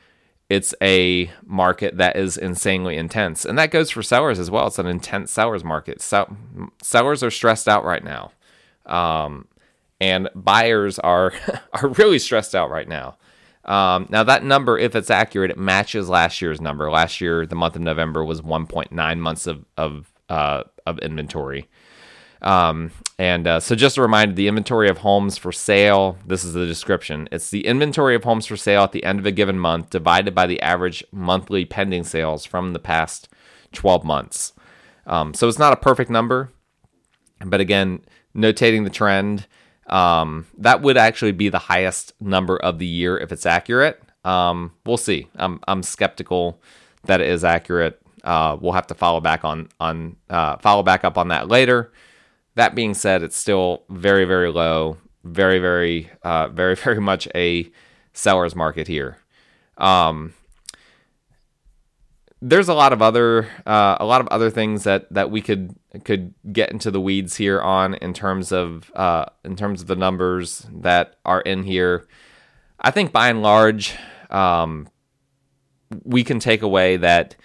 it's 0.53 0.75
a 0.83 1.31
market 1.47 1.97
that 1.97 2.15
is 2.15 2.37
insanely 2.37 2.99
intense. 2.99 3.47
And 3.47 3.59
that 3.59 3.71
goes 3.71 3.91
for 3.91 4.03
sellers 4.03 4.39
as 4.39 4.51
well. 4.51 4.67
It's 4.67 4.79
an 4.79 4.87
intense 4.87 5.33
sellers 5.33 5.65
market. 5.65 6.03
So, 6.03 6.37
sellers 6.83 7.23
are 7.23 7.31
stressed 7.31 7.69
out 7.69 7.87
right 7.87 8.05
now. 8.05 8.33
Um, 8.85 9.49
and 9.99 10.29
buyers 10.35 10.99
are 10.99 11.33
are 11.73 11.89
really 11.89 12.19
stressed 12.19 12.55
out 12.55 12.69
right 12.69 12.87
now. 12.87 13.17
Um, 13.65 14.09
now 14.11 14.25
that 14.25 14.45
number, 14.45 14.77
if 14.77 14.95
it's 14.95 15.09
accurate, 15.09 15.53
it 15.53 15.59
matches 15.59 16.11
last 16.11 16.43
year's 16.43 16.61
number. 16.61 16.91
Last 16.91 17.23
year, 17.23 17.47
the 17.47 17.55
month 17.55 17.77
of 17.77 17.81
November 17.81 18.23
was 18.23 18.43
1.9 18.43 19.19
months 19.21 19.47
of 19.47 19.65
of 19.79 20.13
uh, 20.29 20.65
of 20.85 20.99
inventory. 20.99 21.71
Um, 22.43 22.91
and 23.19 23.47
uh, 23.47 23.61
so, 23.61 23.75
just 23.75 23.97
a 23.99 24.03
reminder 24.03 24.35
the 24.35 24.49
inventory 24.49 24.89
of 24.89 24.99
homes 24.99 25.39
for 25.39 25.53
sale, 25.53 26.19
this 26.27 26.45
is 26.45 26.55
the 26.55 26.67
description. 26.67 27.29
It's 27.31 27.51
the 27.51 27.67
inventory 27.67 28.17
of 28.17 28.25
homes 28.25 28.47
for 28.47 28.57
sale 28.57 28.83
at 28.83 28.93
the 28.93 29.05
end 29.05 29.21
of 29.21 29.27
a 29.27 29.31
given 29.31 29.59
month 29.59 29.91
divided 29.91 30.35
by 30.35 30.47
the 30.47 30.61
average 30.61 31.05
monthly 31.13 31.65
pending 31.65 32.05
sales 32.05 32.45
from 32.45 32.73
the 32.73 32.79
past 32.79 33.29
12 33.73 34.05
months. 34.05 34.53
Um, 35.07 35.35
so, 35.35 35.49
it's 35.49 35.59
not 35.59 35.73
a 35.73 35.77
perfect 35.77 36.11
number, 36.11 36.51
but 37.45 37.61
again, 37.61 38.01
notating 38.35 38.83
the 38.83 38.91
trend, 38.91 39.47
um, 39.87 40.47
that 40.59 40.83
would 40.83 40.97
actually 40.97 41.33
be 41.33 41.49
the 41.49 41.59
highest 41.59 42.13
number 42.21 42.57
of 42.57 42.79
the 42.79 42.87
year 42.87 43.17
if 43.19 43.31
it's 43.31 43.47
accurate. 43.47 44.03
Um, 44.25 44.73
we'll 44.85 44.97
see. 44.97 45.29
I'm, 45.37 45.61
I'm 45.69 45.83
skeptical 45.83 46.61
that 47.05 47.21
it 47.21 47.29
is 47.29 47.45
accurate. 47.45 48.01
Uh, 48.25 48.57
we'll 48.61 48.73
have 48.73 48.87
to 48.87 48.95
follow 48.95 49.21
back 49.21 49.45
on 49.45 49.69
on 49.81 50.17
uh, 50.31 50.57
follow 50.59 50.85
back 50.85 51.03
up 51.05 51.19
on 51.19 51.29
that 51.29 51.49
later. 51.49 51.93
That 52.55 52.75
being 52.75 52.95
said, 52.95 53.23
it's 53.23 53.37
still 53.37 53.85
very, 53.89 54.25
very 54.25 54.51
low, 54.51 54.99
very, 55.25 55.59
very, 55.59 56.11
uh, 56.23 56.49
very, 56.53 56.75
very 56.77 57.01
much 57.01 57.29
a 57.35 57.71
seller's 58.13 58.55
market 58.55 58.89
here. 58.89 59.19
Um, 59.79 60.35
there's 62.43 62.69
a 62.69 62.75
lot 62.75 62.93
of 62.93 63.01
other 63.01 63.49
uh, 63.65 63.97
a 64.01 64.05
lot 64.05 64.21
of 64.21 64.27
other 64.29 64.51
things 64.51 64.83
that 64.83 65.11
that 65.13 65.31
we 65.31 65.41
could 65.41 65.77
could 66.05 66.35
get 66.53 66.73
into 66.73 66.91
the 66.91 67.01
weeds 67.01 67.37
here 67.37 67.61
on 67.61 67.95
in 67.95 68.13
terms 68.13 68.51
of 68.51 68.91
uh, 68.97 69.27
in 69.45 69.55
terms 69.55 69.81
of 69.81 69.87
the 69.87 69.97
numbers 69.97 70.67
that 70.73 71.15
are 71.25 71.41
in 71.41 71.63
here. 71.63 72.07
I 72.81 72.91
think 72.91 73.13
by 73.13 73.29
and 73.29 73.43
large, 73.43 73.95
um, 74.29 74.89
we 76.03 76.25
can 76.25 76.41
take 76.41 76.63
away 76.63 76.97
that 76.97 77.37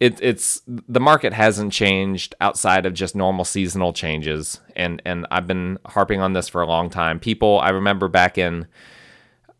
it, 0.00 0.20
it's 0.20 0.62
the 0.66 1.00
market 1.00 1.32
hasn't 1.32 1.72
changed 1.72 2.34
outside 2.40 2.84
of 2.84 2.94
just 2.94 3.16
normal 3.16 3.44
seasonal 3.44 3.92
changes, 3.92 4.60
and 4.74 5.00
and 5.06 5.26
I've 5.30 5.46
been 5.46 5.78
harping 5.86 6.20
on 6.20 6.34
this 6.34 6.48
for 6.48 6.60
a 6.60 6.66
long 6.66 6.90
time. 6.90 7.18
People, 7.18 7.58
I 7.60 7.70
remember 7.70 8.08
back 8.08 8.36
in 8.36 8.66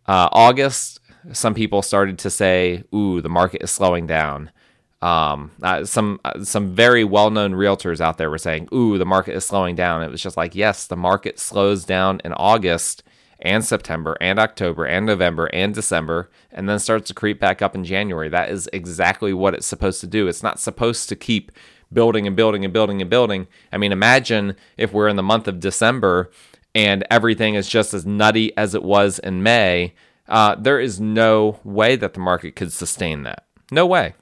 uh, 0.06 0.28
August, 0.32 1.00
some 1.32 1.54
people 1.54 1.80
started 1.80 2.18
to 2.18 2.30
say, 2.30 2.84
"Ooh, 2.94 3.22
the 3.22 3.30
market 3.30 3.62
is 3.62 3.70
slowing 3.70 4.06
down." 4.06 4.50
Um, 5.00 5.52
uh, 5.62 5.84
some 5.84 6.20
uh, 6.24 6.44
some 6.44 6.74
very 6.74 7.04
well 7.04 7.30
known 7.30 7.52
realtors 7.52 8.00
out 8.00 8.18
there 8.18 8.28
were 8.28 8.38
saying, 8.38 8.68
"Ooh, 8.74 8.98
the 8.98 9.06
market 9.06 9.34
is 9.34 9.44
slowing 9.46 9.74
down." 9.74 10.02
It 10.02 10.10
was 10.10 10.22
just 10.22 10.36
like, 10.36 10.54
yes, 10.54 10.86
the 10.86 10.96
market 10.96 11.38
slows 11.38 11.84
down 11.84 12.20
in 12.24 12.34
August 12.34 13.02
and 13.40 13.64
September 13.64 14.16
and 14.20 14.38
October 14.38 14.84
and 14.84 15.06
November 15.06 15.46
and 15.46 15.74
December 15.74 16.30
and 16.50 16.68
then 16.68 16.78
starts 16.78 17.08
to 17.08 17.14
creep 17.14 17.38
back 17.38 17.60
up 17.60 17.74
in 17.74 17.84
January. 17.84 18.28
That 18.28 18.50
is 18.50 18.68
exactly 18.72 19.32
what 19.32 19.54
it's 19.54 19.66
supposed 19.66 20.00
to 20.00 20.06
do. 20.06 20.26
It's 20.26 20.42
not 20.42 20.60
supposed 20.60 21.08
to 21.08 21.16
keep 21.16 21.52
building 21.92 22.26
and 22.26 22.34
building 22.34 22.64
and 22.64 22.72
building 22.72 23.00
and 23.00 23.10
building. 23.10 23.46
I 23.72 23.78
mean, 23.78 23.92
imagine 23.92 24.56
if 24.76 24.92
we're 24.92 25.08
in 25.08 25.16
the 25.16 25.22
month 25.22 25.48
of 25.48 25.60
December 25.60 26.30
and 26.74 27.06
everything 27.10 27.54
is 27.54 27.68
just 27.68 27.94
as 27.94 28.04
nutty 28.04 28.56
as 28.56 28.74
it 28.74 28.82
was 28.82 29.18
in 29.18 29.42
May. 29.42 29.94
Uh, 30.28 30.56
there 30.56 30.80
is 30.80 31.00
no 31.00 31.60
way 31.62 31.96
that 31.96 32.14
the 32.14 32.20
market 32.20 32.56
could 32.56 32.72
sustain 32.72 33.22
that. 33.22 33.46
No 33.70 33.86
way. 33.86 34.14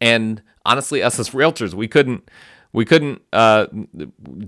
And 0.00 0.42
honestly, 0.64 1.02
us 1.02 1.18
as 1.18 1.30
realtors, 1.30 1.74
we 1.74 1.88
couldn't 1.88 2.28
we 2.72 2.84
couldn't 2.84 3.20
uh, 3.32 3.66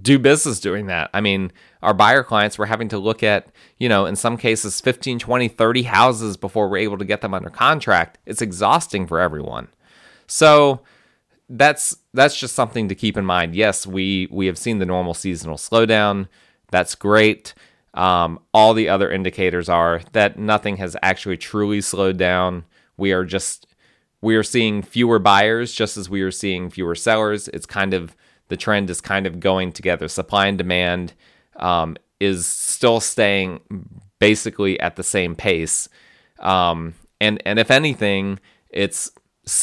do 0.00 0.18
business 0.18 0.58
doing 0.58 0.86
that. 0.86 1.10
I 1.12 1.20
mean, 1.20 1.52
our 1.82 1.92
buyer 1.92 2.22
clients 2.22 2.56
were 2.56 2.66
having 2.66 2.88
to 2.88 2.98
look 2.98 3.22
at, 3.22 3.48
you 3.78 3.88
know, 3.88 4.06
in 4.06 4.16
some 4.16 4.36
cases 4.36 4.80
15, 4.80 5.18
20, 5.18 5.48
30 5.48 5.82
houses 5.82 6.36
before 6.36 6.68
we're 6.68 6.78
able 6.78 6.98
to 6.98 7.04
get 7.04 7.20
them 7.20 7.34
under 7.34 7.50
contract. 7.50 8.18
It's 8.24 8.40
exhausting 8.40 9.06
for 9.06 9.20
everyone. 9.20 9.68
So 10.26 10.80
that's 11.50 11.96
that's 12.14 12.38
just 12.38 12.54
something 12.54 12.88
to 12.88 12.94
keep 12.94 13.18
in 13.18 13.26
mind. 13.26 13.54
Yes, 13.54 13.86
we 13.86 14.28
we 14.30 14.46
have 14.46 14.56
seen 14.56 14.78
the 14.78 14.86
normal 14.86 15.12
seasonal 15.12 15.56
slowdown. 15.56 16.28
That's 16.70 16.94
great. 16.94 17.54
Um, 17.92 18.40
all 18.52 18.74
the 18.74 18.88
other 18.88 19.10
indicators 19.10 19.68
are 19.68 20.00
that 20.12 20.38
nothing 20.38 20.78
has 20.78 20.96
actually 21.02 21.36
truly 21.36 21.80
slowed 21.80 22.16
down. 22.16 22.64
We 22.96 23.12
are 23.12 23.24
just 23.24 23.66
we 24.24 24.36
are 24.36 24.42
seeing 24.42 24.80
fewer 24.82 25.18
buyers 25.18 25.72
just 25.74 25.98
as 25.98 26.08
we 26.08 26.22
are 26.22 26.30
seeing 26.30 26.70
fewer 26.70 26.94
sellers. 26.94 27.46
It's 27.48 27.66
kind 27.66 27.92
of 27.92 28.16
the 28.48 28.56
trend 28.56 28.88
is 28.88 29.00
kind 29.00 29.26
of 29.26 29.38
going 29.38 29.70
together. 29.70 30.08
Supply 30.08 30.46
and 30.46 30.56
demand 30.56 31.12
um, 31.56 31.96
is 32.18 32.46
still 32.46 33.00
staying 33.00 33.60
basically 34.18 34.80
at 34.80 34.96
the 34.96 35.02
same 35.02 35.34
pace, 35.36 35.90
um, 36.38 36.94
and 37.20 37.40
and 37.44 37.58
if 37.58 37.70
anything, 37.70 38.40
it's 38.70 39.10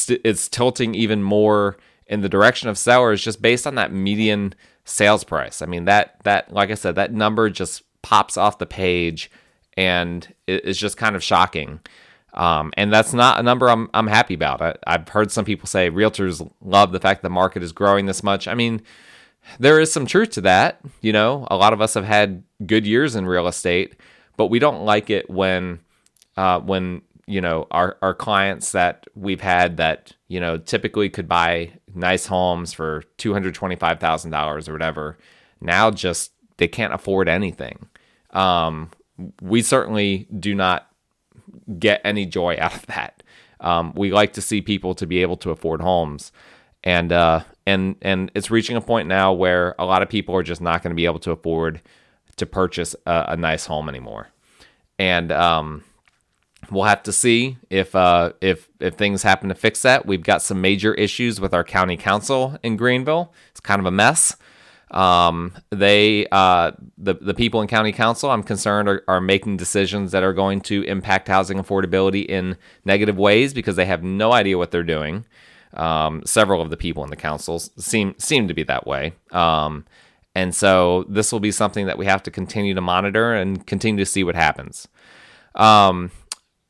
it's 0.07 0.47
tilting 0.47 0.93
even 0.93 1.23
more 1.23 1.77
in 2.05 2.21
the 2.21 2.29
direction 2.29 2.69
of 2.69 2.77
sellers 2.77 3.23
just 3.23 3.41
based 3.41 3.65
on 3.65 3.73
that 3.75 3.91
median 3.91 4.53
sales 4.85 5.23
price. 5.23 5.63
I 5.63 5.65
mean 5.65 5.85
that 5.85 6.17
that 6.23 6.53
like 6.53 6.69
I 6.69 6.75
said, 6.75 6.95
that 6.95 7.11
number 7.11 7.49
just 7.49 7.81
pops 8.03 8.37
off 8.37 8.59
the 8.59 8.67
page, 8.67 9.31
and 9.75 10.31
it's 10.47 10.79
just 10.79 10.97
kind 10.97 11.15
of 11.15 11.23
shocking. 11.23 11.79
Um, 12.33 12.71
and 12.77 12.93
that's 12.93 13.13
not 13.13 13.39
a 13.39 13.43
number 13.43 13.69
I'm, 13.69 13.89
I'm 13.93 14.07
happy 14.07 14.33
about. 14.33 14.61
I, 14.61 14.75
I've 14.87 15.09
heard 15.09 15.31
some 15.31 15.45
people 15.45 15.67
say 15.67 15.89
realtors 15.89 16.49
love 16.61 16.91
the 16.91 16.99
fact 16.99 17.23
the 17.23 17.29
market 17.29 17.61
is 17.61 17.73
growing 17.73 18.05
this 18.05 18.23
much. 18.23 18.47
I 18.47 18.53
mean, 18.53 18.81
there 19.59 19.79
is 19.79 19.91
some 19.91 20.05
truth 20.05 20.31
to 20.31 20.41
that. 20.41 20.79
You 21.01 21.11
know, 21.11 21.47
a 21.51 21.57
lot 21.57 21.73
of 21.73 21.81
us 21.81 21.93
have 21.95 22.05
had 22.05 22.43
good 22.65 22.85
years 22.85 23.15
in 23.15 23.25
real 23.25 23.47
estate, 23.47 23.95
but 24.37 24.47
we 24.47 24.59
don't 24.59 24.85
like 24.85 25.09
it 25.09 25.29
when, 25.29 25.79
uh, 26.37 26.59
when 26.61 27.01
you 27.27 27.39
know 27.39 27.67
our 27.71 27.97
our 28.01 28.13
clients 28.13 28.73
that 28.73 29.05
we've 29.15 29.41
had 29.41 29.77
that 29.77 30.11
you 30.27 30.39
know 30.39 30.57
typically 30.57 31.09
could 31.09 31.27
buy 31.29 31.71
nice 31.93 32.25
homes 32.25 32.73
for 32.73 33.03
two 33.17 33.31
hundred 33.31 33.55
twenty 33.55 33.75
five 33.75 33.99
thousand 33.99 34.31
dollars 34.31 34.67
or 34.67 34.73
whatever. 34.73 35.17
Now 35.61 35.91
just 35.91 36.31
they 36.57 36.67
can't 36.67 36.93
afford 36.93 37.29
anything. 37.29 37.87
Um, 38.31 38.89
we 39.41 39.61
certainly 39.61 40.27
do 40.37 40.55
not 40.55 40.90
get 41.79 42.01
any 42.03 42.25
joy 42.25 42.57
out 42.59 42.75
of 42.75 42.85
that. 42.87 43.23
Um, 43.59 43.93
we 43.95 44.11
like 44.11 44.33
to 44.33 44.41
see 44.41 44.61
people 44.61 44.95
to 44.95 45.05
be 45.05 45.21
able 45.21 45.37
to 45.37 45.51
afford 45.51 45.81
homes, 45.81 46.31
and 46.83 47.11
uh, 47.11 47.41
and 47.65 47.95
and 48.01 48.31
it's 48.33 48.49
reaching 48.49 48.75
a 48.75 48.81
point 48.81 49.07
now 49.07 49.33
where 49.33 49.75
a 49.77 49.85
lot 49.85 50.01
of 50.01 50.09
people 50.09 50.35
are 50.35 50.43
just 50.43 50.61
not 50.61 50.81
going 50.81 50.91
to 50.91 50.95
be 50.95 51.05
able 51.05 51.19
to 51.19 51.31
afford 51.31 51.81
to 52.37 52.45
purchase 52.45 52.95
a, 53.05 53.25
a 53.29 53.37
nice 53.37 53.67
home 53.67 53.87
anymore, 53.87 54.29
and 54.97 55.31
um, 55.31 55.83
we'll 56.71 56.85
have 56.85 57.03
to 57.03 57.11
see 57.11 57.57
if 57.69 57.95
uh, 57.95 58.33
if 58.41 58.69
if 58.79 58.95
things 58.95 59.23
happen 59.23 59.49
to 59.49 59.55
fix 59.55 59.83
that. 59.83 60.05
We've 60.05 60.23
got 60.23 60.41
some 60.41 60.59
major 60.59 60.93
issues 60.95 61.39
with 61.39 61.53
our 61.53 61.63
county 61.63 61.97
council 61.97 62.57
in 62.63 62.77
Greenville. 62.77 63.33
It's 63.51 63.59
kind 63.59 63.79
of 63.79 63.85
a 63.85 63.91
mess. 63.91 64.35
Um, 64.91 65.53
they, 65.69 66.27
uh, 66.31 66.71
the 66.97 67.13
the 67.13 67.33
people 67.33 67.61
in 67.61 67.67
county 67.67 67.93
council, 67.93 68.29
I'm 68.29 68.43
concerned, 68.43 68.89
are, 68.89 69.03
are 69.07 69.21
making 69.21 69.57
decisions 69.57 70.11
that 70.11 70.21
are 70.21 70.33
going 70.33 70.61
to 70.61 70.83
impact 70.83 71.29
housing 71.29 71.57
affordability 71.57 72.25
in 72.25 72.57
negative 72.83 73.17
ways 73.17 73.53
because 73.53 73.77
they 73.77 73.85
have 73.85 74.03
no 74.03 74.33
idea 74.33 74.57
what 74.57 74.71
they're 74.71 74.83
doing. 74.83 75.25
Um, 75.73 76.23
several 76.25 76.61
of 76.61 76.69
the 76.69 76.75
people 76.75 77.05
in 77.05 77.09
the 77.09 77.15
councils 77.15 77.71
seem 77.77 78.15
seem 78.17 78.49
to 78.49 78.53
be 78.53 78.63
that 78.63 78.85
way. 78.85 79.13
Um, 79.31 79.85
and 80.35 80.53
so 80.53 81.05
this 81.09 81.31
will 81.31 81.39
be 81.39 81.51
something 81.51 81.85
that 81.87 81.97
we 81.97 82.05
have 82.05 82.23
to 82.23 82.31
continue 82.31 82.73
to 82.73 82.81
monitor 82.81 83.33
and 83.33 83.65
continue 83.65 84.03
to 84.03 84.09
see 84.09 84.23
what 84.23 84.35
happens. 84.35 84.87
Um, 85.55 86.11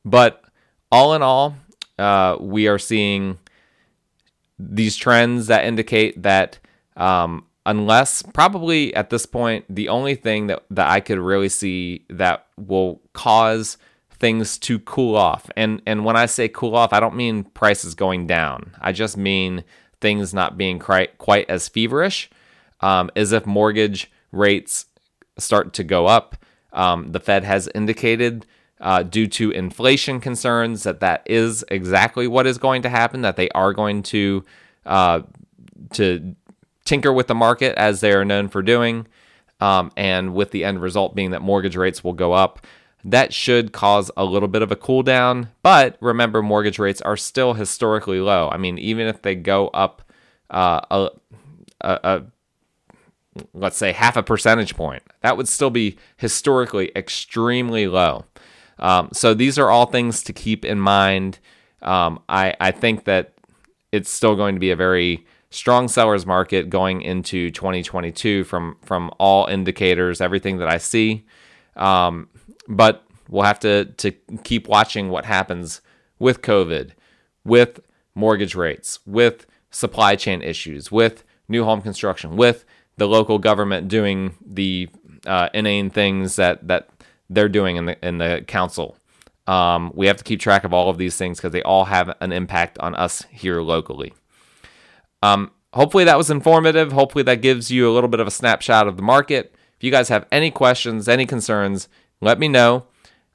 but 0.04 0.44
all 0.90 1.14
in 1.14 1.22
all, 1.22 1.56
uh, 1.98 2.36
we 2.40 2.66
are 2.68 2.78
seeing 2.78 3.38
these 4.58 4.96
trends 4.96 5.46
that 5.48 5.64
indicate 5.64 6.22
that 6.22 6.58
um, 6.96 7.46
unless 7.64 8.22
probably 8.22 8.94
at 8.94 9.10
this 9.10 9.26
point 9.26 9.64
the 9.68 9.88
only 9.88 10.14
thing 10.14 10.48
that, 10.48 10.64
that 10.70 10.88
I 10.88 11.00
could 11.00 11.18
really 11.18 11.48
see 11.48 12.04
that 12.10 12.46
will 12.56 13.00
cause 13.12 13.76
things 14.22 14.56
to 14.56 14.78
cool 14.78 15.16
off. 15.16 15.50
And 15.56 15.82
and 15.84 16.04
when 16.04 16.16
I 16.16 16.26
say 16.26 16.48
cool 16.48 16.76
off, 16.76 16.92
I 16.92 17.00
don't 17.00 17.16
mean 17.16 17.44
prices 17.44 17.94
going 17.94 18.26
down. 18.26 18.72
I 18.80 18.92
just 18.92 19.16
mean 19.16 19.64
things 20.00 20.32
not 20.32 20.56
being 20.56 20.78
quite 20.78 21.18
quite 21.18 21.50
as 21.50 21.68
feverish. 21.68 22.30
Um, 22.80 23.10
as 23.14 23.30
if 23.32 23.46
mortgage 23.46 24.10
rates 24.32 24.86
start 25.38 25.72
to 25.74 25.84
go 25.84 26.06
up. 26.06 26.36
Um, 26.72 27.12
the 27.12 27.20
Fed 27.20 27.44
has 27.44 27.68
indicated 27.74 28.46
uh, 28.80 29.04
due 29.04 29.28
to 29.28 29.52
inflation 29.52 30.18
concerns 30.18 30.82
that 30.82 30.98
that 30.98 31.22
is 31.26 31.64
exactly 31.68 32.26
what 32.26 32.46
is 32.46 32.58
going 32.58 32.82
to 32.82 32.88
happen. 32.88 33.22
That 33.22 33.36
they 33.36 33.48
are 33.50 33.72
going 33.72 34.02
to 34.04 34.44
uh, 34.86 35.22
to 35.94 36.34
tinker 36.84 37.12
with 37.12 37.26
the 37.26 37.34
market 37.34 37.74
as 37.76 38.00
they 38.00 38.12
are 38.12 38.24
known 38.24 38.48
for 38.48 38.62
doing, 38.62 39.06
um, 39.60 39.92
and 39.96 40.34
with 40.34 40.50
the 40.50 40.64
end 40.64 40.80
result 40.80 41.14
being 41.14 41.30
that 41.30 41.42
mortgage 41.42 41.76
rates 41.76 42.02
will 42.02 42.12
go 42.12 42.32
up. 42.32 42.66
That 43.04 43.32
should 43.34 43.72
cause 43.72 44.10
a 44.16 44.24
little 44.24 44.48
bit 44.48 44.62
of 44.62 44.70
a 44.70 44.76
cool 44.76 45.02
down, 45.02 45.48
but 45.62 45.96
remember, 46.00 46.40
mortgage 46.40 46.78
rates 46.78 47.00
are 47.00 47.16
still 47.16 47.54
historically 47.54 48.20
low. 48.20 48.48
I 48.50 48.58
mean, 48.58 48.78
even 48.78 49.08
if 49.08 49.22
they 49.22 49.34
go 49.34 49.68
up 49.68 50.02
uh, 50.50 50.80
a, 50.90 51.08
a, 51.80 52.00
a 52.04 52.22
let's 53.54 53.76
say 53.76 53.92
half 53.92 54.16
a 54.16 54.22
percentage 54.22 54.76
point, 54.76 55.02
that 55.22 55.36
would 55.36 55.48
still 55.48 55.70
be 55.70 55.96
historically 56.16 56.92
extremely 56.94 57.88
low. 57.88 58.24
Um, 58.78 59.08
so 59.12 59.34
these 59.34 59.58
are 59.58 59.70
all 59.70 59.86
things 59.86 60.22
to 60.24 60.32
keep 60.32 60.64
in 60.64 60.78
mind. 60.78 61.38
Um, 61.82 62.20
I, 62.28 62.54
I 62.60 62.70
think 62.70 63.04
that 63.04 63.32
it's 63.90 64.10
still 64.10 64.36
going 64.36 64.54
to 64.54 64.60
be 64.60 64.70
a 64.70 64.76
very 64.76 65.26
strong 65.52 65.88
sellers 65.88 66.26
market 66.26 66.70
going 66.70 67.02
into 67.02 67.50
2022 67.50 68.44
from 68.44 68.76
from 68.82 69.10
all 69.18 69.46
indicators, 69.46 70.20
everything 70.20 70.58
that 70.58 70.68
I 70.68 70.78
see. 70.78 71.24
Um, 71.76 72.28
but 72.68 73.04
we'll 73.28 73.44
have 73.44 73.60
to 73.60 73.86
to 73.86 74.10
keep 74.44 74.68
watching 74.68 75.08
what 75.08 75.24
happens 75.24 75.80
with 76.18 76.42
COVID, 76.42 76.92
with 77.44 77.80
mortgage 78.14 78.54
rates, 78.54 78.98
with 79.06 79.46
supply 79.70 80.16
chain 80.16 80.42
issues, 80.42 80.90
with 80.90 81.24
new 81.48 81.64
home 81.64 81.82
construction, 81.82 82.36
with 82.36 82.64
the 82.96 83.08
local 83.08 83.38
government 83.38 83.88
doing 83.88 84.36
the 84.44 84.88
uh, 85.26 85.48
inane 85.54 85.90
things 85.90 86.36
that 86.36 86.66
that 86.68 86.88
they're 87.30 87.48
doing 87.48 87.76
in 87.76 87.86
the 87.86 88.06
in 88.06 88.18
the 88.18 88.44
council. 88.46 88.96
Um, 89.46 89.90
we 89.94 90.06
have 90.06 90.16
to 90.18 90.24
keep 90.24 90.38
track 90.38 90.62
of 90.62 90.72
all 90.72 90.88
of 90.88 90.98
these 90.98 91.16
things 91.16 91.38
because 91.38 91.52
they 91.52 91.62
all 91.62 91.86
have 91.86 92.14
an 92.20 92.32
impact 92.32 92.78
on 92.78 92.94
us 92.94 93.24
here 93.30 93.60
locally. 93.60 94.12
Um, 95.22 95.50
hopefully 95.72 96.04
that 96.04 96.18
was 96.18 96.30
informative. 96.30 96.92
Hopefully 96.92 97.24
that 97.24 97.42
gives 97.42 97.70
you 97.70 97.88
a 97.88 97.92
little 97.92 98.08
bit 98.08 98.20
of 98.20 98.26
a 98.26 98.32
snapshot 98.32 98.88
of 98.88 98.96
the 98.96 99.02
market. 99.02 99.54
If 99.76 99.84
you 99.84 99.90
guys 99.90 100.08
have 100.08 100.26
any 100.30 100.50
questions, 100.50 101.08
any 101.08 101.26
concerns, 101.26 101.88
let 102.20 102.38
me 102.38 102.48
know. 102.48 102.86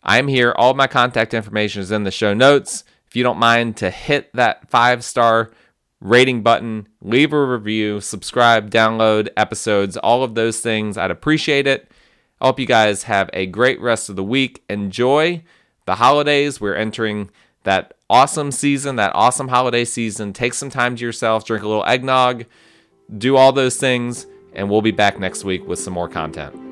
I'm 0.04 0.28
here. 0.28 0.54
All 0.56 0.74
my 0.74 0.88
contact 0.88 1.34
information 1.34 1.82
is 1.82 1.92
in 1.92 2.04
the 2.04 2.12
show 2.12 2.34
notes. 2.34 2.84
If 3.08 3.16
you 3.16 3.24
don't 3.24 3.40
mind 3.40 3.78
to 3.78 3.90
hit 3.90 4.32
that 4.34 4.70
five 4.70 5.04
star 5.04 5.52
rating 6.00 6.44
button, 6.44 6.88
leave 7.02 7.34
a 7.34 7.46
review, 7.46 8.00
subscribe, 8.00 8.70
download 8.70 9.30
episodes, 9.36 9.98
all 9.98 10.24
of 10.24 10.36
those 10.36 10.60
things, 10.60 10.98
I'd 10.98 11.12
appreciate 11.12 11.68
it. 11.68 11.92
I 12.40 12.46
hope 12.46 12.60
you 12.60 12.68
guys 12.68 13.04
have 13.04 13.30
a 13.34 13.48
great 13.48 13.82
rest 13.82 14.10
of 14.10 14.16
the 14.16 14.24
week. 14.24 14.64
Enjoy 14.70 15.42
the 15.86 15.96
holidays. 15.96 16.62
We're 16.62 16.76
entering 16.76 17.32
that 17.64 17.97
awesome 18.10 18.52
season, 18.52 18.96
that 18.98 19.12
awesome 19.16 19.48
holiday 19.48 19.86
season. 19.86 20.34
Take 20.34 20.54
some 20.54 20.70
time 20.70 20.96
to 20.96 21.04
yourself, 21.04 21.46
drink 21.46 21.64
a 21.64 21.68
little 21.68 21.86
eggnog, 21.86 22.46
do 23.18 23.36
all 23.36 23.52
those 23.52 23.78
things, 23.78 24.26
and 24.54 24.70
we'll 24.70 24.82
be 24.82 24.92
back 24.92 25.20
next 25.20 25.44
week 25.44 25.68
with 25.68 25.80
some 25.80 25.94
more 25.94 26.10
content. 26.10 26.67